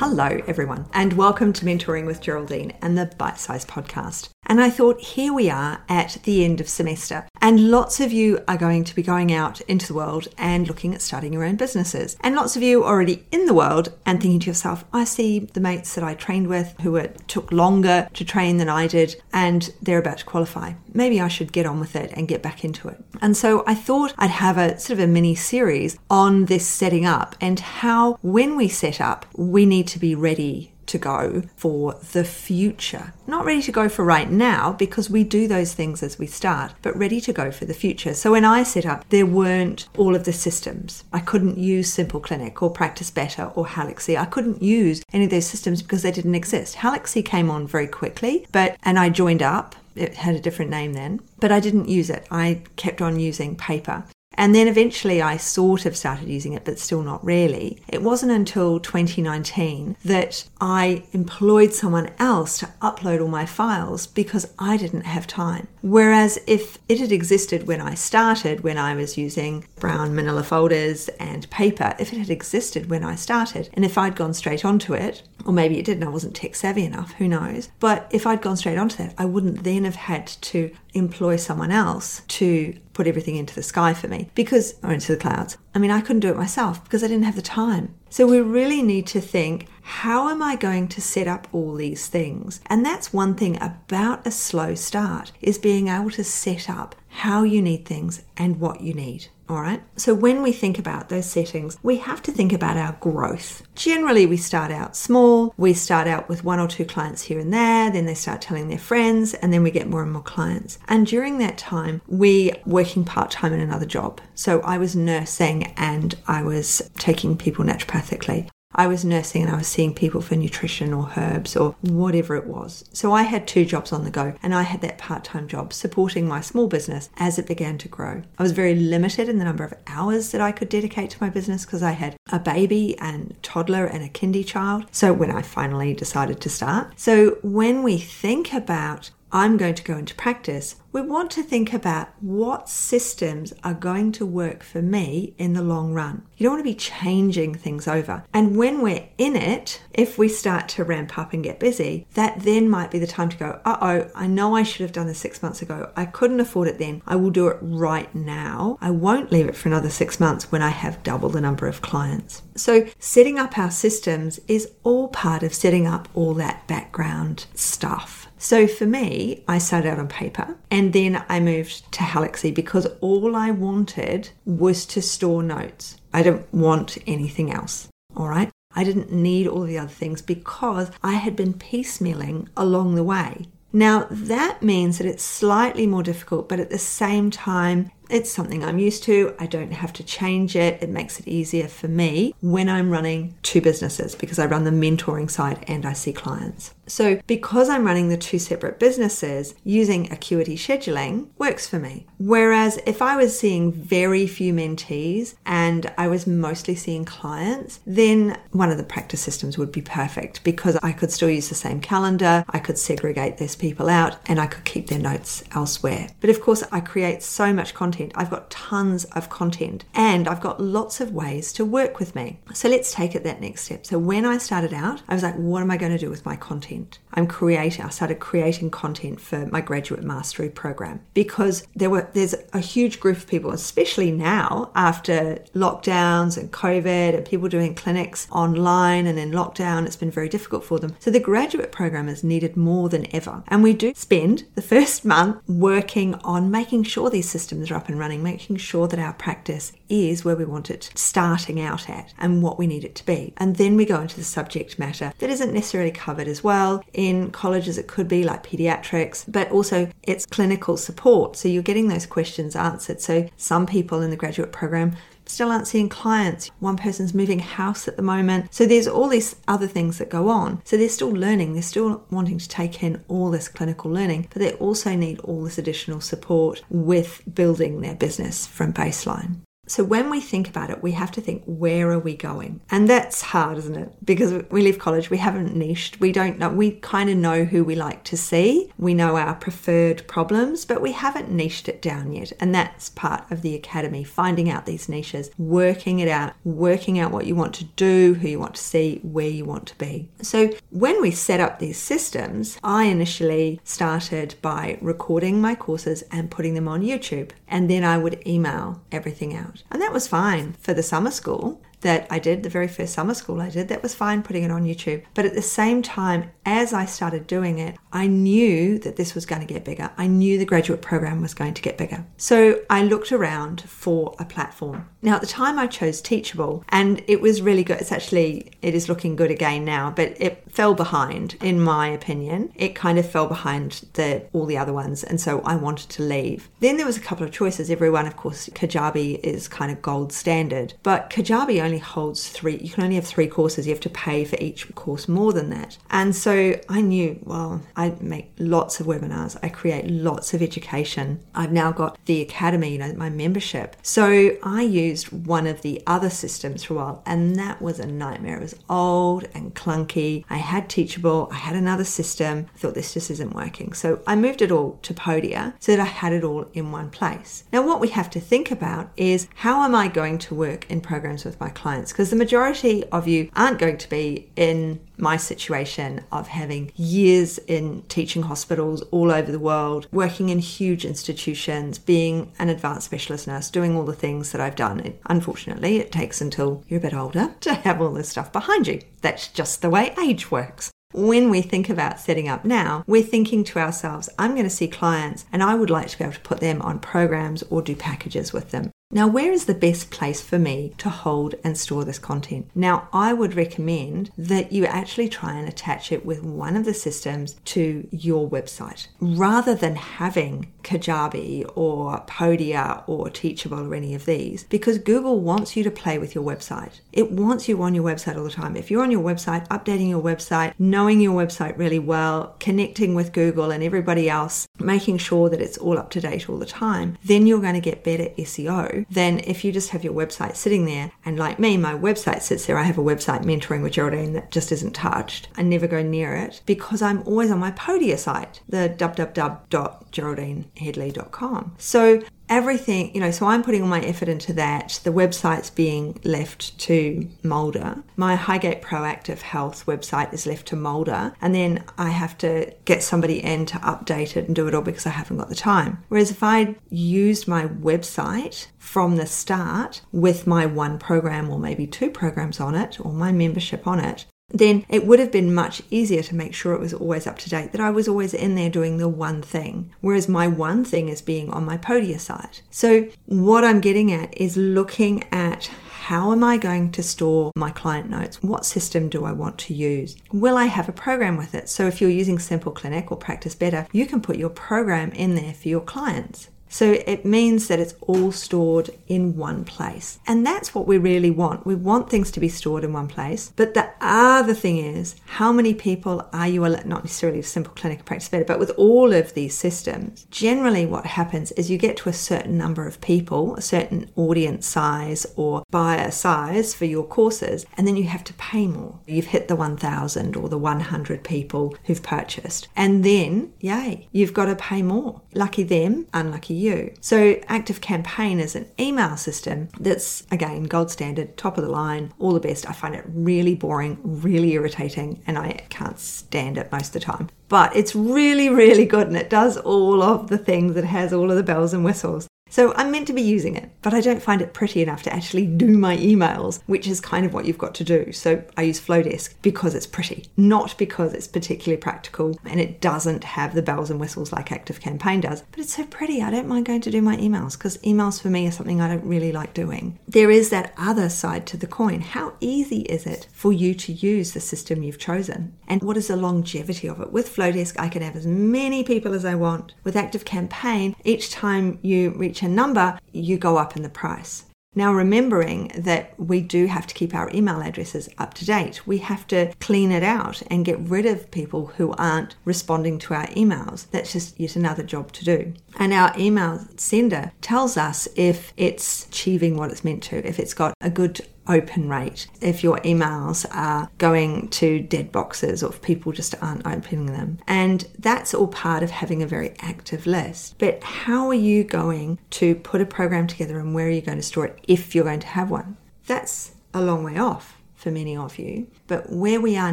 Hello, 0.00 0.40
everyone, 0.46 0.86
and 0.94 1.12
welcome 1.12 1.52
to 1.52 1.66
Mentoring 1.66 2.06
with 2.06 2.22
Geraldine 2.22 2.72
and 2.80 2.96
the 2.96 3.12
Bite 3.18 3.38
Size 3.38 3.66
Podcast. 3.66 4.30
And 4.50 4.60
I 4.60 4.68
thought, 4.68 5.00
here 5.00 5.32
we 5.32 5.48
are 5.48 5.80
at 5.88 6.18
the 6.24 6.44
end 6.44 6.60
of 6.60 6.68
semester, 6.68 7.24
and 7.40 7.70
lots 7.70 8.00
of 8.00 8.10
you 8.10 8.40
are 8.48 8.56
going 8.56 8.82
to 8.82 8.96
be 8.96 9.00
going 9.00 9.32
out 9.32 9.60
into 9.60 9.86
the 9.86 9.94
world 9.94 10.26
and 10.36 10.66
looking 10.66 10.92
at 10.92 11.02
starting 11.02 11.32
your 11.32 11.44
own 11.44 11.54
businesses. 11.54 12.16
And 12.22 12.34
lots 12.34 12.56
of 12.56 12.62
you 12.62 12.84
already 12.84 13.24
in 13.30 13.46
the 13.46 13.54
world 13.54 13.92
and 14.04 14.20
thinking 14.20 14.40
to 14.40 14.46
yourself, 14.48 14.84
I 14.92 15.04
see 15.04 15.38
the 15.38 15.60
mates 15.60 15.94
that 15.94 16.02
I 16.02 16.14
trained 16.14 16.48
with 16.48 16.74
who 16.80 16.90
were, 16.90 17.12
took 17.28 17.52
longer 17.52 18.08
to 18.12 18.24
train 18.24 18.56
than 18.56 18.68
I 18.68 18.88
did, 18.88 19.22
and 19.32 19.72
they're 19.80 20.00
about 20.00 20.18
to 20.18 20.24
qualify. 20.24 20.72
Maybe 20.92 21.20
I 21.20 21.28
should 21.28 21.52
get 21.52 21.64
on 21.64 21.78
with 21.78 21.94
it 21.94 22.10
and 22.16 22.26
get 22.26 22.42
back 22.42 22.64
into 22.64 22.88
it. 22.88 23.00
And 23.22 23.36
so 23.36 23.62
I 23.68 23.76
thought 23.76 24.14
I'd 24.18 24.30
have 24.30 24.58
a 24.58 24.80
sort 24.80 24.98
of 24.98 25.04
a 25.04 25.06
mini 25.06 25.36
series 25.36 25.96
on 26.10 26.46
this 26.46 26.66
setting 26.66 27.06
up 27.06 27.36
and 27.40 27.60
how, 27.60 28.18
when 28.20 28.56
we 28.56 28.66
set 28.66 29.00
up, 29.00 29.26
we 29.36 29.64
need 29.64 29.86
to 29.86 30.00
be 30.00 30.16
ready 30.16 30.72
to 30.90 30.98
go 30.98 31.42
for 31.56 31.94
the 32.12 32.24
future. 32.24 33.12
Not 33.26 33.44
ready 33.44 33.62
to 33.62 33.72
go 33.72 33.88
for 33.88 34.04
right 34.04 34.30
now 34.30 34.72
because 34.72 35.08
we 35.08 35.24
do 35.24 35.48
those 35.48 35.72
things 35.72 36.02
as 36.02 36.18
we 36.18 36.26
start, 36.26 36.72
but 36.82 36.96
ready 36.96 37.20
to 37.22 37.32
go 37.32 37.50
for 37.50 37.64
the 37.64 37.74
future. 37.74 38.14
So 38.14 38.32
when 38.32 38.44
I 38.44 38.62
set 38.62 38.86
up, 38.86 39.08
there 39.08 39.26
weren't 39.26 39.88
all 39.96 40.14
of 40.14 40.24
the 40.24 40.32
systems. 40.32 41.04
I 41.12 41.20
couldn't 41.20 41.58
use 41.58 41.92
Simple 41.92 42.20
Clinic 42.20 42.62
or 42.62 42.70
Practice 42.70 43.10
Better 43.10 43.52
or 43.54 43.66
Halaxy. 43.66 44.16
I 44.16 44.24
couldn't 44.24 44.62
use 44.62 45.02
any 45.12 45.24
of 45.24 45.30
those 45.30 45.46
systems 45.46 45.82
because 45.82 46.02
they 46.02 46.12
didn't 46.12 46.34
exist. 46.34 46.76
Halaxy 46.76 47.22
came 47.22 47.50
on 47.50 47.66
very 47.66 47.86
quickly, 47.86 48.46
but 48.52 48.76
and 48.82 48.98
I 48.98 49.08
joined 49.08 49.42
up 49.42 49.76
it 49.96 50.14
had 50.14 50.34
a 50.34 50.40
different 50.40 50.70
name 50.70 50.92
then, 50.92 51.20
but 51.40 51.52
I 51.52 51.60
didn't 51.60 51.88
use 51.88 52.10
it. 52.10 52.26
I 52.30 52.62
kept 52.76 53.02
on 53.02 53.18
using 53.18 53.56
paper. 53.56 54.04
And 54.40 54.54
then 54.54 54.68
eventually 54.68 55.20
I 55.20 55.36
sort 55.36 55.84
of 55.84 55.94
started 55.94 56.26
using 56.26 56.54
it, 56.54 56.64
but 56.64 56.78
still 56.78 57.02
not 57.02 57.22
really. 57.22 57.76
It 57.88 58.00
wasn't 58.00 58.32
until 58.32 58.80
2019 58.80 59.98
that 60.06 60.48
I 60.62 61.04
employed 61.12 61.74
someone 61.74 62.08
else 62.18 62.56
to 62.60 62.72
upload 62.80 63.20
all 63.20 63.28
my 63.28 63.44
files 63.44 64.06
because 64.06 64.50
I 64.58 64.78
didn't 64.78 65.04
have 65.04 65.26
time. 65.26 65.68
Whereas 65.82 66.38
if 66.46 66.78
it 66.88 67.00
had 67.00 67.12
existed 67.12 67.66
when 67.66 67.82
I 67.82 67.92
started, 67.92 68.62
when 68.62 68.78
I 68.78 68.94
was 68.94 69.18
using 69.18 69.66
brown 69.78 70.14
manila 70.14 70.42
folders 70.42 71.10
and 71.20 71.48
paper, 71.50 71.94
if 71.98 72.10
it 72.14 72.18
had 72.18 72.30
existed 72.30 72.88
when 72.88 73.04
I 73.04 73.16
started, 73.16 73.68
and 73.74 73.84
if 73.84 73.98
I'd 73.98 74.16
gone 74.16 74.32
straight 74.32 74.64
onto 74.64 74.94
it, 74.94 75.22
or 75.44 75.52
maybe 75.52 75.78
it 75.78 75.84
didn't, 75.84 76.04
I 76.04 76.10
wasn't 76.10 76.34
tech 76.34 76.54
savvy 76.54 76.86
enough, 76.86 77.12
who 77.12 77.28
knows. 77.28 77.68
But 77.78 78.08
if 78.10 78.26
I'd 78.26 78.40
gone 78.40 78.56
straight 78.56 78.78
onto 78.78 78.96
that, 78.96 79.14
I 79.18 79.26
wouldn't 79.26 79.64
then 79.64 79.84
have 79.84 79.96
had 79.96 80.26
to 80.26 80.74
employ 80.94 81.36
someone 81.36 81.70
else 81.70 82.22
to 82.28 82.74
put 82.92 83.06
everything 83.06 83.36
into 83.36 83.54
the 83.54 83.62
sky 83.62 83.94
for 83.94 84.08
me 84.08 84.28
because, 84.34 84.74
or 84.82 84.92
into 84.92 85.12
the 85.12 85.18
clouds. 85.18 85.56
I 85.74 85.78
mean, 85.78 85.90
I 85.90 86.00
couldn't 86.00 86.20
do 86.20 86.30
it 86.30 86.36
myself 86.36 86.82
because 86.84 87.02
I 87.02 87.08
didn't 87.08 87.24
have 87.24 87.36
the 87.36 87.42
time. 87.42 87.94
So 88.08 88.26
we 88.26 88.40
really 88.40 88.82
need 88.82 89.06
to 89.08 89.20
think 89.20 89.68
how 89.82 90.28
am 90.28 90.42
I 90.42 90.56
going 90.56 90.88
to 90.88 91.00
set 91.00 91.26
up 91.26 91.48
all 91.52 91.74
these 91.74 92.06
things? 92.06 92.60
And 92.66 92.84
that's 92.84 93.12
one 93.12 93.34
thing 93.34 93.56
about 93.60 94.26
a 94.26 94.30
slow 94.30 94.74
start 94.74 95.32
is 95.40 95.58
being 95.58 95.88
able 95.88 96.10
to 96.10 96.24
set 96.24 96.68
up 96.68 96.94
how 97.08 97.42
you 97.42 97.60
need 97.60 97.86
things 97.86 98.22
and 98.36 98.60
what 98.60 98.80
you 98.80 98.94
need. 98.94 99.28
All 99.50 99.60
right. 99.60 99.82
So 99.96 100.14
when 100.14 100.42
we 100.42 100.52
think 100.52 100.78
about 100.78 101.08
those 101.08 101.26
settings, 101.26 101.76
we 101.82 101.96
have 101.96 102.22
to 102.22 102.30
think 102.30 102.52
about 102.52 102.76
our 102.76 102.92
growth. 103.00 103.64
Generally, 103.74 104.26
we 104.26 104.36
start 104.36 104.70
out 104.70 104.94
small. 104.94 105.52
We 105.56 105.74
start 105.74 106.06
out 106.06 106.28
with 106.28 106.44
one 106.44 106.60
or 106.60 106.68
two 106.68 106.84
clients 106.84 107.22
here 107.22 107.40
and 107.40 107.52
there. 107.52 107.90
Then 107.90 108.06
they 108.06 108.14
start 108.14 108.40
telling 108.42 108.68
their 108.68 108.78
friends, 108.78 109.34
and 109.34 109.52
then 109.52 109.64
we 109.64 109.72
get 109.72 109.88
more 109.88 110.04
and 110.04 110.12
more 110.12 110.22
clients. 110.22 110.78
And 110.86 111.04
during 111.04 111.38
that 111.38 111.58
time, 111.58 112.00
we 112.06 112.52
working 112.64 113.04
part 113.04 113.32
time 113.32 113.52
in 113.52 113.58
another 113.58 113.86
job. 113.86 114.20
So 114.36 114.60
I 114.60 114.78
was 114.78 114.94
nursing 114.94 115.74
and 115.76 116.14
I 116.28 116.44
was 116.44 116.88
taking 116.96 117.36
people 117.36 117.64
naturopathically. 117.64 118.48
I 118.72 118.86
was 118.86 119.04
nursing 119.04 119.42
and 119.42 119.50
I 119.50 119.56
was 119.56 119.66
seeing 119.66 119.94
people 119.94 120.20
for 120.20 120.36
nutrition 120.36 120.92
or 120.92 121.12
herbs 121.16 121.56
or 121.56 121.74
whatever 121.80 122.36
it 122.36 122.46
was. 122.46 122.84
So 122.92 123.12
I 123.12 123.22
had 123.22 123.46
two 123.48 123.64
jobs 123.64 123.92
on 123.92 124.04
the 124.04 124.10
go 124.10 124.34
and 124.42 124.54
I 124.54 124.62
had 124.62 124.80
that 124.82 124.96
part 124.96 125.24
time 125.24 125.48
job 125.48 125.72
supporting 125.72 126.28
my 126.28 126.40
small 126.40 126.68
business 126.68 127.10
as 127.16 127.38
it 127.38 127.46
began 127.46 127.78
to 127.78 127.88
grow. 127.88 128.22
I 128.38 128.42
was 128.42 128.52
very 128.52 128.76
limited 128.76 129.28
in 129.28 129.38
the 129.38 129.44
number 129.44 129.64
of 129.64 129.74
hours 129.86 130.30
that 130.30 130.40
I 130.40 130.52
could 130.52 130.68
dedicate 130.68 131.10
to 131.10 131.22
my 131.22 131.30
business 131.30 131.64
because 131.64 131.82
I 131.82 131.92
had 131.92 132.16
a 132.30 132.38
baby 132.38 132.96
and 132.98 133.34
toddler 133.42 133.86
and 133.86 134.04
a 134.04 134.08
kindy 134.08 134.46
child. 134.46 134.86
So 134.92 135.12
when 135.12 135.30
I 135.30 135.42
finally 135.42 135.92
decided 135.92 136.40
to 136.42 136.48
start. 136.48 136.98
So 136.98 137.38
when 137.42 137.82
we 137.82 137.98
think 137.98 138.52
about 138.52 139.10
I'm 139.32 139.56
going 139.56 139.74
to 139.74 139.84
go 139.84 139.96
into 139.96 140.14
practice, 140.14 140.76
we 140.92 141.00
want 141.00 141.30
to 141.32 141.42
think 141.42 141.72
about 141.72 142.08
what 142.20 142.68
systems 142.68 143.52
are 143.62 143.74
going 143.74 144.10
to 144.12 144.26
work 144.26 144.64
for 144.64 144.82
me 144.82 145.34
in 145.38 145.52
the 145.52 145.62
long 145.62 145.92
run. 145.92 146.22
You 146.36 146.44
don't 146.44 146.54
want 146.54 146.64
to 146.66 146.70
be 146.70 146.74
changing 146.74 147.54
things 147.54 147.86
over. 147.86 148.24
And 148.34 148.56
when 148.56 148.82
we're 148.82 149.08
in 149.16 149.36
it, 149.36 149.82
if 149.92 150.18
we 150.18 150.28
start 150.28 150.68
to 150.70 150.84
ramp 150.84 151.16
up 151.16 151.32
and 151.32 151.44
get 151.44 151.60
busy, 151.60 152.08
that 152.14 152.40
then 152.40 152.68
might 152.68 152.90
be 152.90 152.98
the 152.98 153.06
time 153.06 153.28
to 153.28 153.36
go, 153.36 153.60
uh 153.64 153.76
oh, 153.80 154.10
I 154.16 154.26
know 154.26 154.56
I 154.56 154.64
should 154.64 154.80
have 154.80 154.92
done 154.92 155.06
this 155.06 155.18
six 155.18 155.42
months 155.42 155.62
ago. 155.62 155.92
I 155.94 156.06
couldn't 156.06 156.40
afford 156.40 156.66
it 156.66 156.78
then. 156.78 157.02
I 157.06 157.14
will 157.14 157.30
do 157.30 157.46
it 157.46 157.58
right 157.60 158.12
now. 158.12 158.78
I 158.80 158.90
won't 158.90 159.30
leave 159.30 159.48
it 159.48 159.56
for 159.56 159.68
another 159.68 159.90
six 159.90 160.18
months 160.18 160.50
when 160.50 160.62
I 160.62 160.70
have 160.70 161.04
double 161.04 161.28
the 161.28 161.40
number 161.40 161.68
of 161.68 161.82
clients. 161.82 162.42
So, 162.56 162.86
setting 162.98 163.38
up 163.38 163.56
our 163.56 163.70
systems 163.70 164.40
is 164.48 164.72
all 164.82 165.08
part 165.08 165.42
of 165.42 165.54
setting 165.54 165.86
up 165.86 166.08
all 166.14 166.34
that 166.34 166.66
background 166.66 167.46
stuff. 167.54 168.19
So 168.42 168.66
for 168.66 168.86
me, 168.86 169.44
I 169.46 169.58
started 169.58 169.90
out 169.90 169.98
on 169.98 170.08
paper 170.08 170.56
and 170.70 170.94
then 170.94 171.22
I 171.28 171.40
moved 171.40 171.92
to 171.92 172.02
Halaxy 172.02 172.50
because 172.50 172.86
all 173.02 173.36
I 173.36 173.50
wanted 173.50 174.30
was 174.46 174.86
to 174.86 175.02
store 175.02 175.42
notes. 175.42 175.98
I 176.14 176.22
didn't 176.22 176.52
want 176.52 176.96
anything 177.06 177.52
else. 177.52 177.88
All 178.16 178.28
right. 178.28 178.50
I 178.74 178.82
didn't 178.82 179.12
need 179.12 179.46
all 179.46 179.64
the 179.64 179.76
other 179.76 179.90
things 179.90 180.22
because 180.22 180.90
I 181.02 181.14
had 181.14 181.36
been 181.36 181.52
piecemealing 181.52 182.48
along 182.56 182.94
the 182.94 183.04
way. 183.04 183.46
Now, 183.74 184.06
that 184.10 184.62
means 184.62 184.96
that 184.96 185.06
it's 185.06 185.22
slightly 185.22 185.86
more 185.86 186.02
difficult, 186.02 186.48
but 186.48 186.60
at 186.60 186.70
the 186.70 186.78
same 186.78 187.30
time, 187.30 187.90
it's 188.10 188.30
something 188.30 188.64
I'm 188.64 188.78
used 188.78 189.02
to. 189.04 189.34
I 189.38 189.46
don't 189.46 189.72
have 189.72 189.92
to 189.94 190.04
change 190.04 190.56
it. 190.56 190.82
It 190.82 190.88
makes 190.88 191.20
it 191.20 191.28
easier 191.28 191.68
for 191.68 191.88
me 191.88 192.34
when 192.40 192.68
I'm 192.68 192.90
running 192.90 193.34
two 193.42 193.60
businesses 193.60 194.14
because 194.14 194.38
I 194.38 194.46
run 194.46 194.64
the 194.64 194.70
mentoring 194.70 195.30
side 195.30 195.64
and 195.66 195.86
I 195.86 195.92
see 195.92 196.12
clients. 196.12 196.74
So, 196.86 197.20
because 197.28 197.68
I'm 197.68 197.84
running 197.84 198.08
the 198.08 198.16
two 198.16 198.40
separate 198.40 198.80
businesses, 198.80 199.54
using 199.62 200.12
Acuity 200.12 200.56
scheduling 200.56 201.28
works 201.38 201.68
for 201.68 201.78
me. 201.78 202.06
Whereas 202.18 202.80
if 202.84 203.00
I 203.00 203.16
was 203.16 203.38
seeing 203.38 203.70
very 203.70 204.26
few 204.26 204.52
mentees 204.52 205.34
and 205.46 205.92
I 205.96 206.08
was 206.08 206.26
mostly 206.26 206.74
seeing 206.74 207.04
clients, 207.04 207.78
then 207.86 208.36
one 208.50 208.70
of 208.70 208.76
the 208.76 208.82
practice 208.82 209.20
systems 209.20 209.56
would 209.56 209.70
be 209.70 209.82
perfect 209.82 210.42
because 210.42 210.76
I 210.82 210.90
could 210.90 211.12
still 211.12 211.30
use 211.30 211.48
the 211.48 211.54
same 211.54 211.80
calendar, 211.80 212.44
I 212.50 212.58
could 212.58 212.76
segregate 212.78 213.38
those 213.38 213.54
people 213.54 213.88
out, 213.88 214.16
and 214.26 214.40
I 214.40 214.46
could 214.46 214.64
keep 214.64 214.88
their 214.88 214.98
notes 214.98 215.44
elsewhere. 215.54 216.08
But 216.20 216.30
of 216.30 216.40
course, 216.40 216.64
I 216.72 216.80
create 216.80 217.22
so 217.22 217.52
much 217.52 217.72
content 217.72 217.99
content. 218.00 218.20
I've 218.20 218.30
got 218.30 218.50
tons 218.50 219.04
of 219.16 219.28
content 219.28 219.84
and 219.94 220.26
I've 220.26 220.40
got 220.40 220.60
lots 220.60 221.00
of 221.00 221.12
ways 221.12 221.52
to 221.54 221.64
work 221.64 221.98
with 221.98 222.14
me. 222.14 222.38
So 222.54 222.68
let's 222.68 222.92
take 222.92 223.14
it 223.14 223.24
that 223.24 223.40
next 223.40 223.64
step. 223.64 223.86
So 223.86 223.98
when 223.98 224.24
I 224.24 224.38
started 224.38 224.72
out, 224.72 225.02
I 225.08 225.14
was 225.14 225.22
like, 225.22 225.36
what 225.36 225.62
am 225.62 225.70
I 225.70 225.76
going 225.76 225.92
to 225.92 225.98
do 225.98 226.10
with 226.10 226.24
my 226.24 226.36
content? 226.36 226.98
I'm 227.14 227.26
creating, 227.26 227.84
I 227.84 227.90
started 227.90 228.20
creating 228.20 228.70
content 228.70 229.20
for 229.20 229.46
my 229.46 229.60
graduate 229.60 230.02
mastery 230.02 230.48
program 230.48 231.00
because 231.14 231.66
there 231.74 231.90
were 231.90 232.08
there's 232.12 232.34
a 232.52 232.60
huge 232.60 233.00
group 233.00 233.16
of 233.16 233.26
people, 233.26 233.50
especially 233.52 234.10
now 234.10 234.70
after 234.74 235.44
lockdowns 235.54 236.38
and 236.38 236.50
COVID 236.52 237.14
and 237.16 237.26
people 237.26 237.48
doing 237.48 237.74
clinics 237.74 238.26
online 238.30 239.06
and 239.06 239.18
in 239.18 239.32
lockdown, 239.32 239.86
it's 239.86 239.96
been 239.96 240.10
very 240.10 240.28
difficult 240.28 240.64
for 240.64 240.78
them. 240.78 240.94
So 241.00 241.10
the 241.10 241.20
graduate 241.20 241.72
program 241.72 242.08
is 242.08 242.24
needed 242.24 242.56
more 242.56 242.88
than 242.88 243.06
ever. 243.14 243.42
And 243.48 243.62
we 243.62 243.72
do 243.72 243.92
spend 243.94 244.44
the 244.54 244.62
first 244.74 245.04
month 245.04 245.42
working 245.48 246.14
on 246.24 246.50
making 246.50 246.84
sure 246.84 247.10
these 247.10 247.28
systems 247.28 247.70
are 247.70 247.74
up 247.74 247.89
and 247.90 247.98
running, 247.98 248.22
making 248.22 248.56
sure 248.56 248.88
that 248.88 248.98
our 248.98 249.12
practice 249.12 249.72
is 249.88 250.24
where 250.24 250.36
we 250.36 250.44
want 250.44 250.70
it 250.70 250.90
starting 250.94 251.60
out 251.60 251.90
at 251.90 252.14
and 252.18 252.42
what 252.42 252.58
we 252.58 252.66
need 252.66 252.84
it 252.84 252.94
to 252.94 253.04
be. 253.04 253.34
And 253.36 253.56
then 253.56 253.76
we 253.76 253.84
go 253.84 254.00
into 254.00 254.16
the 254.16 254.24
subject 254.24 254.78
matter 254.78 255.12
that 255.18 255.30
isn't 255.30 255.52
necessarily 255.52 255.90
covered 255.90 256.28
as 256.28 256.42
well. 256.44 256.82
In 256.92 257.30
colleges, 257.30 257.76
it 257.76 257.88
could 257.88 258.08
be 258.08 258.24
like 258.24 258.46
pediatrics, 258.46 259.24
but 259.26 259.50
also 259.50 259.90
it's 260.02 260.24
clinical 260.26 260.76
support. 260.76 261.36
So 261.36 261.48
you're 261.48 261.62
getting 261.62 261.88
those 261.88 262.06
questions 262.06 262.56
answered. 262.56 263.00
So 263.00 263.28
some 263.36 263.66
people 263.66 264.00
in 264.00 264.10
the 264.10 264.16
graduate 264.16 264.52
program 264.52 264.96
still 265.30 265.50
aren't 265.50 265.68
seeing 265.68 265.88
clients. 265.88 266.50
One 266.60 266.76
person's 266.76 267.14
moving 267.14 267.38
house 267.38 267.88
at 267.88 267.96
the 267.96 268.02
moment. 268.02 268.52
So 268.52 268.66
there's 268.66 268.88
all 268.88 269.08
these 269.08 269.36
other 269.48 269.66
things 269.66 269.98
that 269.98 270.10
go 270.10 270.28
on. 270.28 270.60
So 270.64 270.76
they're 270.76 270.88
still 270.88 271.10
learning, 271.10 271.54
they're 271.54 271.62
still 271.62 272.04
wanting 272.10 272.38
to 272.38 272.48
take 272.48 272.82
in 272.82 273.02
all 273.08 273.30
this 273.30 273.48
clinical 273.48 273.90
learning, 273.90 274.28
but 274.32 274.40
they 274.40 274.52
also 274.54 274.94
need 274.94 275.20
all 275.20 275.44
this 275.44 275.58
additional 275.58 276.00
support 276.00 276.62
with 276.68 277.22
building 277.32 277.80
their 277.80 277.94
business 277.94 278.46
from 278.46 278.72
baseline. 278.72 279.40
So 279.70 279.84
when 279.84 280.10
we 280.10 280.20
think 280.20 280.48
about 280.48 280.70
it, 280.70 280.82
we 280.82 280.90
have 280.92 281.12
to 281.12 281.20
think, 281.20 281.44
where 281.46 281.88
are 281.92 281.98
we 282.00 282.16
going? 282.16 282.60
And 282.72 282.88
that's 282.88 283.22
hard, 283.22 283.56
isn't 283.56 283.76
it? 283.76 283.94
Because 284.04 284.42
we 284.50 284.62
leave 284.62 284.80
college, 284.80 285.10
we 285.10 285.18
haven't 285.18 285.54
niched. 285.54 286.00
We 286.00 286.10
don't 286.10 286.40
know, 286.40 286.48
we 286.48 286.72
kind 286.72 287.08
of 287.08 287.16
know 287.16 287.44
who 287.44 287.62
we 287.62 287.76
like 287.76 288.02
to 288.04 288.16
see. 288.16 288.72
We 288.78 288.94
know 288.94 289.16
our 289.16 289.36
preferred 289.36 290.08
problems, 290.08 290.64
but 290.64 290.82
we 290.82 290.90
haven't 290.90 291.30
niched 291.30 291.68
it 291.68 291.80
down 291.80 292.10
yet. 292.10 292.32
And 292.40 292.52
that's 292.52 292.88
part 292.88 293.30
of 293.30 293.42
the 293.42 293.54
academy, 293.54 294.02
finding 294.02 294.50
out 294.50 294.66
these 294.66 294.88
niches, 294.88 295.30
working 295.38 296.00
it 296.00 296.08
out, 296.08 296.32
working 296.42 296.98
out 296.98 297.12
what 297.12 297.26
you 297.26 297.36
want 297.36 297.54
to 297.54 297.64
do, 297.64 298.14
who 298.14 298.26
you 298.26 298.40
want 298.40 298.56
to 298.56 298.62
see, 298.64 298.98
where 299.04 299.28
you 299.28 299.44
want 299.44 299.66
to 299.68 299.78
be. 299.78 300.08
So 300.20 300.50
when 300.70 301.00
we 301.00 301.12
set 301.12 301.38
up 301.38 301.60
these 301.60 301.78
systems, 301.78 302.58
I 302.64 302.86
initially 302.86 303.60
started 303.62 304.34
by 304.42 304.78
recording 304.80 305.40
my 305.40 305.54
courses 305.54 306.02
and 306.10 306.28
putting 306.28 306.54
them 306.54 306.66
on 306.66 306.82
YouTube. 306.82 307.30
And 307.46 307.70
then 307.70 307.84
I 307.84 307.98
would 307.98 308.26
email 308.26 308.82
everything 308.90 309.36
out. 309.36 309.59
And 309.70 309.80
that 309.82 309.92
was 309.92 310.08
fine 310.08 310.54
for 310.54 310.74
the 310.74 310.82
summer 310.82 311.10
school 311.10 311.60
that 311.80 312.06
I 312.10 312.18
did, 312.18 312.42
the 312.42 312.48
very 312.48 312.68
first 312.68 312.94
summer 312.94 313.14
school 313.14 313.40
I 313.40 313.50
did, 313.50 313.68
that 313.68 313.82
was 313.82 313.94
fine 313.94 314.22
putting 314.22 314.42
it 314.42 314.50
on 314.50 314.64
YouTube. 314.64 315.02
But 315.14 315.24
at 315.24 315.34
the 315.34 315.42
same 315.42 315.82
time, 315.82 316.30
as 316.44 316.72
I 316.72 316.84
started 316.84 317.26
doing 317.26 317.58
it, 317.58 317.76
I 317.92 318.06
knew 318.06 318.78
that 318.80 318.96
this 318.96 319.14
was 319.14 319.26
going 319.26 319.40
to 319.40 319.46
get 319.46 319.64
bigger. 319.64 319.90
I 319.96 320.06
knew 320.06 320.38
the 320.38 320.44
graduate 320.44 320.82
program 320.82 321.22
was 321.22 321.34
going 321.34 321.54
to 321.54 321.62
get 321.62 321.78
bigger. 321.78 322.04
So 322.16 322.60
I 322.68 322.82
looked 322.82 323.12
around 323.12 323.62
for 323.62 324.14
a 324.18 324.24
platform. 324.24 324.88
Now, 325.02 325.14
at 325.14 325.22
the 325.22 325.26
time, 325.26 325.58
I 325.58 325.66
chose 325.66 326.00
Teachable, 326.00 326.64
and 326.68 327.02
it 327.06 327.20
was 327.20 327.40
really 327.40 327.64
good. 327.64 327.80
It's 327.80 327.92
actually, 327.92 328.52
it 328.60 328.74
is 328.74 328.88
looking 328.88 329.16
good 329.16 329.30
again 329.30 329.64
now, 329.64 329.90
but 329.90 330.14
it 330.20 330.44
fell 330.50 330.74
behind, 330.74 331.36
in 331.40 331.60
my 331.60 331.88
opinion. 331.88 332.52
It 332.54 332.74
kind 332.74 332.98
of 332.98 333.10
fell 333.10 333.26
behind 333.26 333.86
the 333.94 334.26
all 334.32 334.44
the 334.44 334.58
other 334.58 334.72
ones, 334.72 335.02
and 335.02 335.20
so 335.20 335.40
I 335.40 335.56
wanted 335.56 335.88
to 335.90 336.02
leave. 336.02 336.50
Then 336.60 336.76
there 336.76 336.86
was 336.86 336.98
a 336.98 337.00
couple 337.00 337.24
of 337.24 337.32
choices. 337.32 337.70
Everyone, 337.70 338.06
of 338.06 338.16
course, 338.16 338.48
Kajabi 338.50 339.20
is 339.20 339.48
kind 339.48 339.72
of 339.72 339.80
gold 339.80 340.12
standard, 340.12 340.74
but 340.82 341.08
Kajabi 341.08 341.62
only 341.70 341.80
holds 341.80 342.28
three. 342.28 342.58
You 342.58 342.70
can 342.70 342.84
only 342.84 342.96
have 342.96 343.06
three 343.06 343.26
courses. 343.26 343.66
You 343.66 343.72
have 343.72 343.80
to 343.80 343.90
pay 343.90 344.24
for 344.24 344.36
each 344.40 344.72
course 344.74 345.08
more 345.08 345.32
than 345.32 345.50
that. 345.50 345.78
And 345.90 346.14
so 346.14 346.58
I 346.68 346.80
knew, 346.80 347.18
well, 347.22 347.62
I 347.76 347.94
make 348.00 348.32
lots 348.38 348.80
of 348.80 348.86
webinars. 348.86 349.38
I 349.42 349.48
create 349.48 349.86
lots 349.86 350.34
of 350.34 350.42
education. 350.42 351.20
I've 351.34 351.52
now 351.52 351.72
got 351.72 351.98
the 352.06 352.20
academy, 352.20 352.72
you 352.72 352.78
know, 352.78 352.92
my 352.94 353.10
membership. 353.10 353.76
So 353.82 354.36
I 354.42 354.62
used 354.62 355.12
one 355.12 355.46
of 355.46 355.62
the 355.62 355.82
other 355.86 356.10
systems 356.10 356.64
for 356.64 356.74
a 356.74 356.76
while, 356.76 357.02
and 357.06 357.36
that 357.36 357.62
was 357.62 357.78
a 357.78 357.86
nightmare. 357.86 358.38
It 358.38 358.42
was 358.42 358.56
old 358.68 359.28
and 359.34 359.54
clunky. 359.54 360.24
I 360.28 360.38
had 360.38 360.68
Teachable. 360.68 361.28
I 361.32 361.36
had 361.36 361.56
another 361.56 361.84
system. 361.84 362.46
I 362.54 362.58
thought 362.58 362.74
this 362.74 362.94
just 362.94 363.10
isn't 363.10 363.34
working. 363.34 363.72
So 363.72 364.00
I 364.06 364.16
moved 364.16 364.42
it 364.42 364.50
all 364.50 364.78
to 364.82 364.94
Podia 364.94 365.54
so 365.60 365.72
that 365.72 365.80
I 365.80 365.84
had 365.84 366.12
it 366.12 366.24
all 366.24 366.46
in 366.52 366.72
one 366.72 366.90
place. 366.90 367.44
Now, 367.52 367.66
what 367.66 367.80
we 367.80 367.88
have 367.88 368.10
to 368.10 368.20
think 368.20 368.50
about 368.50 368.90
is 368.96 369.28
how 369.34 369.62
am 369.62 369.74
I 369.74 369.88
going 369.88 370.18
to 370.18 370.34
work 370.34 370.70
in 370.70 370.80
programs 370.80 371.24
with 371.24 371.38
my 371.40 371.50
clients? 371.60 371.92
Because 371.92 372.10
the 372.10 372.16
majority 372.16 372.84
of 372.86 373.06
you 373.06 373.30
aren't 373.36 373.58
going 373.58 373.78
to 373.78 373.88
be 373.88 374.28
in 374.36 374.80
my 374.96 375.16
situation 375.16 376.04
of 376.12 376.28
having 376.28 376.72
years 376.76 377.38
in 377.38 377.82
teaching 377.88 378.22
hospitals 378.22 378.82
all 378.90 379.10
over 379.10 379.30
the 379.30 379.38
world, 379.38 379.86
working 379.92 380.28
in 380.28 380.38
huge 380.38 380.84
institutions, 380.84 381.78
being 381.78 382.32
an 382.38 382.48
advanced 382.48 382.86
specialist 382.86 383.26
nurse, 383.26 383.50
doing 383.50 383.76
all 383.76 383.84
the 383.84 383.92
things 383.92 384.32
that 384.32 384.40
I've 384.40 384.56
done. 384.56 384.80
It, 384.80 385.00
unfortunately, 385.06 385.76
it 385.76 385.92
takes 385.92 386.20
until 386.20 386.62
you're 386.68 386.80
a 386.80 386.82
bit 386.82 386.94
older 386.94 387.34
to 387.40 387.54
have 387.54 387.80
all 387.80 387.92
this 387.92 388.08
stuff 388.08 388.32
behind 388.32 388.66
you. 388.66 388.80
That's 389.00 389.28
just 389.28 389.62
the 389.62 389.70
way 389.70 389.94
age 390.02 390.30
works. 390.30 390.70
When 390.92 391.30
we 391.30 391.40
think 391.40 391.70
about 391.70 392.00
setting 392.00 392.28
up 392.28 392.44
now, 392.44 392.82
we're 392.86 393.04
thinking 393.04 393.44
to 393.44 393.60
ourselves, 393.60 394.08
I'm 394.18 394.32
going 394.32 394.44
to 394.44 394.50
see 394.50 394.66
clients 394.66 395.24
and 395.32 395.40
I 395.40 395.54
would 395.54 395.70
like 395.70 395.86
to 395.88 395.98
be 395.98 396.02
able 396.02 396.14
to 396.14 396.20
put 396.20 396.40
them 396.40 396.60
on 396.62 396.80
programs 396.80 397.44
or 397.44 397.62
do 397.62 397.76
packages 397.76 398.32
with 398.32 398.50
them. 398.50 398.72
Now, 398.92 399.06
where 399.06 399.30
is 399.30 399.44
the 399.44 399.54
best 399.54 399.92
place 399.92 400.20
for 400.20 400.36
me 400.36 400.74
to 400.78 400.90
hold 400.90 401.36
and 401.44 401.56
store 401.56 401.84
this 401.84 402.00
content? 402.00 402.50
Now, 402.56 402.88
I 402.92 403.12
would 403.12 403.34
recommend 403.36 404.10
that 404.18 404.50
you 404.50 404.66
actually 404.66 405.08
try 405.08 405.34
and 405.34 405.48
attach 405.48 405.92
it 405.92 406.04
with 406.04 406.24
one 406.24 406.56
of 406.56 406.64
the 406.64 406.74
systems 406.74 407.34
to 407.44 407.86
your 407.92 408.28
website 408.28 408.88
rather 409.00 409.54
than 409.54 409.76
having 409.76 410.50
Kajabi 410.64 411.48
or 411.54 412.04
Podia 412.08 412.82
or 412.88 413.08
Teachable 413.10 413.60
or 413.60 413.76
any 413.76 413.94
of 413.94 414.06
these 414.06 414.42
because 414.44 414.78
Google 414.78 415.20
wants 415.20 415.56
you 415.56 415.62
to 415.62 415.70
play 415.70 415.96
with 415.96 416.16
your 416.16 416.24
website. 416.24 416.80
It 416.92 417.12
wants 417.12 417.48
you 417.48 417.62
on 417.62 417.74
your 417.74 417.84
website 417.84 418.16
all 418.16 418.24
the 418.24 418.30
time. 418.30 418.56
If 418.56 418.70
you're 418.70 418.82
on 418.82 418.90
your 418.90 419.02
website, 419.02 419.46
updating 419.48 419.88
your 419.88 420.02
website, 420.02 420.52
knowing 420.58 421.00
your 421.00 421.14
website 421.14 421.56
really 421.56 421.78
well, 421.78 422.34
connecting 422.40 422.94
with 422.94 423.12
Google 423.12 423.50
and 423.50 423.62
everybody 423.62 424.10
else, 424.10 424.48
making 424.58 424.98
sure 424.98 425.30
that 425.30 425.40
it's 425.40 425.56
all 425.58 425.78
up 425.78 425.90
to 425.90 426.00
date 426.00 426.28
all 426.28 426.38
the 426.38 426.46
time, 426.46 426.98
then 427.04 427.26
you're 427.26 427.40
going 427.40 427.54
to 427.54 427.60
get 427.60 427.84
better 427.84 428.08
SEO 428.18 428.86
than 428.90 429.20
if 429.20 429.44
you 429.44 429.52
just 429.52 429.70
have 429.70 429.84
your 429.84 429.94
website 429.94 430.34
sitting 430.36 430.66
there. 430.66 430.92
And 431.04 431.18
like 431.18 431.38
me, 431.38 431.56
my 431.56 431.74
website 431.74 432.22
sits 432.22 432.46
there. 432.46 432.58
I 432.58 432.64
have 432.64 432.78
a 432.78 432.82
website 432.82 433.22
mentoring 433.22 433.62
with 433.62 433.72
Geraldine 433.72 434.12
that 434.14 434.30
just 434.30 434.52
isn't 434.52 434.74
touched. 434.74 435.28
I 435.36 435.42
never 435.42 435.66
go 435.66 435.82
near 435.82 436.14
it 436.14 436.42
because 436.46 436.80
I'm 436.82 437.02
always 437.02 437.30
on 437.30 437.38
my 437.38 437.52
Podia 437.52 437.98
site, 437.98 438.40
the 438.48 438.74
www.geraldineheadley.com. 438.76 441.54
So 441.58 442.02
everything, 442.30 442.94
you 442.94 443.00
know, 443.00 443.10
so 443.10 443.26
I'm 443.26 443.42
putting 443.42 443.60
all 443.60 443.68
my 443.68 443.80
effort 443.80 444.08
into 444.08 444.32
that. 444.34 444.80
The 444.84 444.92
website's 444.92 445.50
being 445.50 446.00
left 446.04 446.56
to 446.60 447.08
moulder. 447.22 447.82
My 447.96 448.14
Highgate 448.14 448.62
Proactive 448.62 449.20
Health 449.20 449.66
website 449.66 450.14
is 450.14 450.26
left 450.26 450.46
to 450.48 450.56
moulder. 450.56 451.12
And 451.20 451.34
then 451.34 451.64
I 451.76 451.90
have 451.90 452.16
to 452.18 452.54
get 452.64 452.82
somebody 452.82 453.22
in 453.22 453.44
to 453.46 453.58
update 453.58 454.16
it 454.16 454.26
and 454.26 454.36
do 454.36 454.46
it 454.46 454.54
all 454.54 454.62
because 454.62 454.86
I 454.86 454.90
haven't 454.90 455.18
got 455.18 455.28
the 455.28 455.34
time. 455.34 455.82
Whereas 455.88 456.10
if 456.10 456.22
I 456.22 456.54
used 456.70 457.26
my 457.26 457.48
website 457.48 458.46
from 458.58 458.96
the 458.96 459.06
start 459.06 459.82
with 459.92 460.26
my 460.26 460.46
one 460.46 460.78
program 460.78 461.28
or 461.28 461.38
maybe 461.38 461.66
two 461.66 461.90
programs 461.90 462.38
on 462.40 462.54
it 462.54 462.78
or 462.80 462.92
my 462.92 463.10
membership 463.10 463.66
on 463.66 463.80
it, 463.80 464.06
then 464.30 464.64
it 464.68 464.86
would 464.86 464.98
have 464.98 465.10
been 465.10 465.34
much 465.34 465.62
easier 465.70 466.02
to 466.02 466.14
make 466.14 466.34
sure 466.34 466.54
it 466.54 466.60
was 466.60 466.74
always 466.74 467.06
up 467.06 467.18
to 467.18 467.30
date, 467.30 467.52
that 467.52 467.60
I 467.60 467.70
was 467.70 467.88
always 467.88 468.14
in 468.14 468.34
there 468.34 468.50
doing 468.50 468.78
the 468.78 468.88
one 468.88 469.22
thing. 469.22 469.72
Whereas 469.80 470.08
my 470.08 470.26
one 470.28 470.64
thing 470.64 470.88
is 470.88 471.02
being 471.02 471.30
on 471.30 471.44
my 471.44 471.58
Podia 471.58 471.98
site. 471.98 472.42
So, 472.50 472.88
what 473.06 473.44
I'm 473.44 473.60
getting 473.60 473.92
at 473.92 474.16
is 474.16 474.36
looking 474.36 475.04
at 475.12 475.50
how 475.90 476.12
am 476.12 476.22
I 476.22 476.36
going 476.36 476.70
to 476.72 476.82
store 476.82 477.32
my 477.34 477.50
client 477.50 477.90
notes? 477.90 478.22
What 478.22 478.44
system 478.44 478.88
do 478.88 479.04
I 479.04 479.12
want 479.12 479.38
to 479.38 479.54
use? 479.54 479.96
Will 480.12 480.36
I 480.36 480.44
have 480.44 480.68
a 480.68 480.72
program 480.72 481.16
with 481.16 481.34
it? 481.34 481.48
So, 481.48 481.66
if 481.66 481.80
you're 481.80 481.90
using 481.90 482.18
Simple 482.18 482.52
Clinic 482.52 482.92
or 482.92 482.96
Practice 482.96 483.34
Better, 483.34 483.66
you 483.72 483.86
can 483.86 484.00
put 484.00 484.16
your 484.16 484.30
program 484.30 484.92
in 484.92 485.14
there 485.16 485.34
for 485.34 485.48
your 485.48 485.60
clients. 485.60 486.28
So 486.50 486.72
it 486.84 487.04
means 487.04 487.48
that 487.48 487.60
it's 487.60 487.74
all 487.80 488.12
stored 488.12 488.70
in 488.88 489.16
one 489.16 489.44
place. 489.44 490.00
And 490.06 490.26
that's 490.26 490.54
what 490.54 490.66
we 490.66 490.78
really 490.78 491.10
want. 491.10 491.46
We 491.46 491.54
want 491.54 491.88
things 491.88 492.10
to 492.10 492.20
be 492.20 492.28
stored 492.28 492.64
in 492.64 492.72
one 492.72 492.88
place. 492.88 493.32
But 493.36 493.54
the 493.54 493.70
other 493.80 494.34
thing 494.34 494.58
is, 494.58 494.96
how 495.06 495.32
many 495.32 495.54
people 495.54 496.08
are 496.12 496.28
you, 496.28 496.40
not 496.40 496.66
necessarily 496.66 497.20
a 497.20 497.22
simple 497.22 497.54
clinic 497.54 497.84
practice 497.84 498.08
better, 498.08 498.24
but 498.24 498.40
with 498.40 498.50
all 498.56 498.92
of 498.92 499.14
these 499.14 499.36
systems, 499.36 500.06
generally 500.10 500.66
what 500.66 500.86
happens 500.86 501.30
is 501.32 501.50
you 501.50 501.56
get 501.56 501.76
to 501.78 501.88
a 501.88 501.92
certain 501.92 502.36
number 502.36 502.66
of 502.66 502.80
people, 502.80 503.36
a 503.36 503.40
certain 503.40 503.88
audience 503.94 504.46
size 504.46 505.06
or 505.16 505.44
buyer 505.50 505.90
size 505.92 506.52
for 506.52 506.64
your 506.64 506.84
courses, 506.84 507.46
and 507.56 507.66
then 507.66 507.76
you 507.76 507.84
have 507.84 508.04
to 508.04 508.14
pay 508.14 508.48
more. 508.48 508.80
You've 508.86 509.06
hit 509.06 509.28
the 509.28 509.36
1,000 509.36 510.16
or 510.16 510.28
the 510.28 510.36
100 510.36 511.04
people 511.04 511.54
who've 511.64 511.82
purchased. 511.82 512.48
And 512.56 512.82
then, 512.84 513.32
yay, 513.38 513.88
you've 513.92 514.14
got 514.14 514.26
to 514.26 514.34
pay 514.34 514.62
more. 514.62 515.02
Lucky 515.14 515.44
them, 515.44 515.86
unlucky 515.94 516.39
you. 516.40 516.74
So, 516.80 517.20
Active 517.28 517.60
Campaign 517.60 518.18
is 518.18 518.34
an 518.34 518.48
email 518.58 518.96
system 518.96 519.48
that's, 519.58 520.06
again, 520.10 520.44
gold 520.44 520.70
standard, 520.70 521.16
top 521.16 521.38
of 521.38 521.44
the 521.44 521.50
line, 521.50 521.92
all 521.98 522.12
the 522.12 522.20
best. 522.20 522.48
I 522.48 522.52
find 522.52 522.74
it 522.74 522.84
really 522.88 523.34
boring, 523.34 523.78
really 523.82 524.32
irritating, 524.32 525.02
and 525.06 525.18
I 525.18 525.32
can't 525.50 525.78
stand 525.78 526.38
it 526.38 526.50
most 526.50 526.68
of 526.68 526.72
the 526.72 526.80
time. 526.80 527.08
But 527.28 527.54
it's 527.54 527.76
really, 527.76 528.28
really 528.28 528.66
good 528.66 528.88
and 528.88 528.96
it 528.96 529.08
does 529.08 529.36
all 529.36 529.82
of 529.82 530.08
the 530.08 530.18
things, 530.18 530.56
it 530.56 530.64
has 530.64 530.92
all 530.92 531.10
of 531.10 531.16
the 531.16 531.22
bells 531.22 531.54
and 531.54 531.64
whistles. 531.64 532.09
So 532.30 532.54
I'm 532.54 532.70
meant 532.70 532.86
to 532.86 532.92
be 532.92 533.02
using 533.02 533.34
it, 533.36 533.50
but 533.60 533.74
I 533.74 533.80
don't 533.80 534.02
find 534.02 534.22
it 534.22 534.32
pretty 534.32 534.62
enough 534.62 534.84
to 534.84 534.94
actually 534.94 535.26
do 535.26 535.58
my 535.58 535.76
emails, 535.76 536.40
which 536.46 536.68
is 536.68 536.80
kind 536.80 537.04
of 537.04 537.12
what 537.12 537.24
you've 537.24 537.36
got 537.36 537.54
to 537.56 537.64
do. 537.64 537.92
So 537.92 538.22
I 538.36 538.42
use 538.42 538.60
Flodesk 538.60 539.14
because 539.20 539.54
it's 539.54 539.66
pretty, 539.66 540.06
not 540.16 540.56
because 540.56 540.94
it's 540.94 541.08
particularly 541.08 541.60
practical 541.60 542.18
and 542.24 542.40
it 542.40 542.60
doesn't 542.60 543.02
have 543.02 543.34
the 543.34 543.42
bells 543.42 543.68
and 543.68 543.80
whistles 543.80 544.12
like 544.12 544.30
Active 544.30 544.60
Campaign 544.60 545.00
does. 545.00 545.24
But 545.32 545.40
it's 545.40 545.56
so 545.56 545.64
pretty. 545.66 546.02
I 546.02 546.10
don't 546.10 546.28
mind 546.28 546.46
going 546.46 546.60
to 546.60 546.70
do 546.70 546.80
my 546.80 546.96
emails 546.96 547.36
because 547.36 547.58
emails 547.58 548.00
for 548.00 548.08
me 548.08 548.28
are 548.28 548.32
something 548.32 548.60
I 548.60 548.68
don't 548.68 548.84
really 548.84 549.10
like 549.10 549.34
doing. 549.34 549.78
There 549.88 550.10
is 550.10 550.30
that 550.30 550.54
other 550.56 550.88
side 550.88 551.26
to 551.26 551.36
the 551.36 551.48
coin. 551.48 551.80
How 551.80 552.14
easy 552.20 552.60
is 552.60 552.86
it 552.86 553.08
for 553.12 553.32
you 553.32 553.54
to 553.54 553.72
use 553.72 554.12
the 554.12 554.20
system 554.20 554.62
you've 554.62 554.78
chosen? 554.78 555.36
And 555.48 555.62
what 555.62 555.76
is 555.76 555.88
the 555.88 555.96
longevity 555.96 556.68
of 556.68 556.80
it? 556.80 556.92
With 556.92 557.14
Flodesk, 557.14 557.58
I 557.58 557.68
can 557.68 557.82
have 557.82 557.96
as 557.96 558.06
many 558.06 558.62
people 558.62 558.94
as 558.94 559.04
I 559.04 559.16
want. 559.16 559.54
With 559.64 559.74
Active 559.74 560.04
Campaign, 560.04 560.76
each 560.84 561.10
time 561.10 561.58
you 561.62 561.90
reach 561.90 562.19
reach 562.20 562.30
a 562.30 562.34
number, 562.34 562.78
you 562.92 563.18
go 563.18 563.36
up 563.36 563.56
in 563.56 563.62
the 563.62 563.68
price. 563.68 564.24
Now, 564.56 564.72
remembering 564.74 565.52
that 565.56 565.94
we 565.96 566.20
do 566.20 566.46
have 566.46 566.66
to 566.66 566.74
keep 566.74 566.92
our 566.92 567.08
email 567.14 567.40
addresses 567.40 567.88
up 567.98 568.14
to 568.14 568.24
date, 568.24 568.66
we 568.66 568.78
have 568.78 569.06
to 569.06 569.32
clean 569.38 569.70
it 569.70 569.84
out 569.84 570.22
and 570.28 570.44
get 570.44 570.58
rid 570.58 570.86
of 570.86 571.12
people 571.12 571.46
who 571.56 571.72
aren't 571.78 572.16
responding 572.24 572.80
to 572.80 572.94
our 572.94 573.06
emails. 573.08 573.70
That's 573.70 573.92
just 573.92 574.18
yet 574.18 574.34
another 574.34 574.64
job 574.64 574.90
to 574.92 575.04
do. 575.04 575.34
And 575.60 575.72
our 575.72 575.92
email 575.96 576.44
sender 576.56 577.12
tells 577.20 577.56
us 577.56 577.86
if 577.94 578.32
it's 578.36 578.86
achieving 578.88 579.36
what 579.36 579.52
it's 579.52 579.64
meant 579.64 579.84
to, 579.84 580.04
if 580.04 580.18
it's 580.18 580.34
got 580.34 580.54
a 580.60 580.68
good 580.68 581.00
open 581.30 581.68
rate, 581.68 582.06
if 582.20 582.42
your 582.42 582.58
emails 582.58 583.24
are 583.34 583.70
going 583.78 584.28
to 584.28 584.60
dead 584.60 584.90
boxes 584.90 585.42
or 585.42 585.50
if 585.50 585.62
people 585.62 585.92
just 585.92 586.14
aren't 586.20 586.46
opening 586.46 586.86
them. 586.86 587.18
And 587.26 587.66
that's 587.78 588.12
all 588.14 588.28
part 588.28 588.62
of 588.62 588.70
having 588.70 589.02
a 589.02 589.06
very 589.06 589.34
active 589.40 589.86
list. 589.86 590.36
But 590.38 590.62
how 590.62 591.08
are 591.08 591.14
you 591.14 591.44
going 591.44 591.98
to 592.10 592.34
put 592.34 592.60
a 592.60 592.66
program 592.66 593.06
together 593.06 593.38
and 593.38 593.54
where 593.54 593.66
are 593.66 593.70
you 593.70 593.80
going 593.80 593.98
to 593.98 594.02
store 594.02 594.26
it 594.26 594.38
if 594.46 594.74
you're 594.74 594.84
going 594.84 595.00
to 595.00 595.06
have 595.06 595.30
one? 595.30 595.56
That's 595.86 596.32
a 596.52 596.60
long 596.60 596.84
way 596.84 596.98
off 596.98 597.36
for 597.54 597.70
many 597.70 597.96
of 597.96 598.18
you. 598.18 598.48
But 598.66 598.90
where 598.90 599.20
we 599.20 599.36
are 599.36 599.52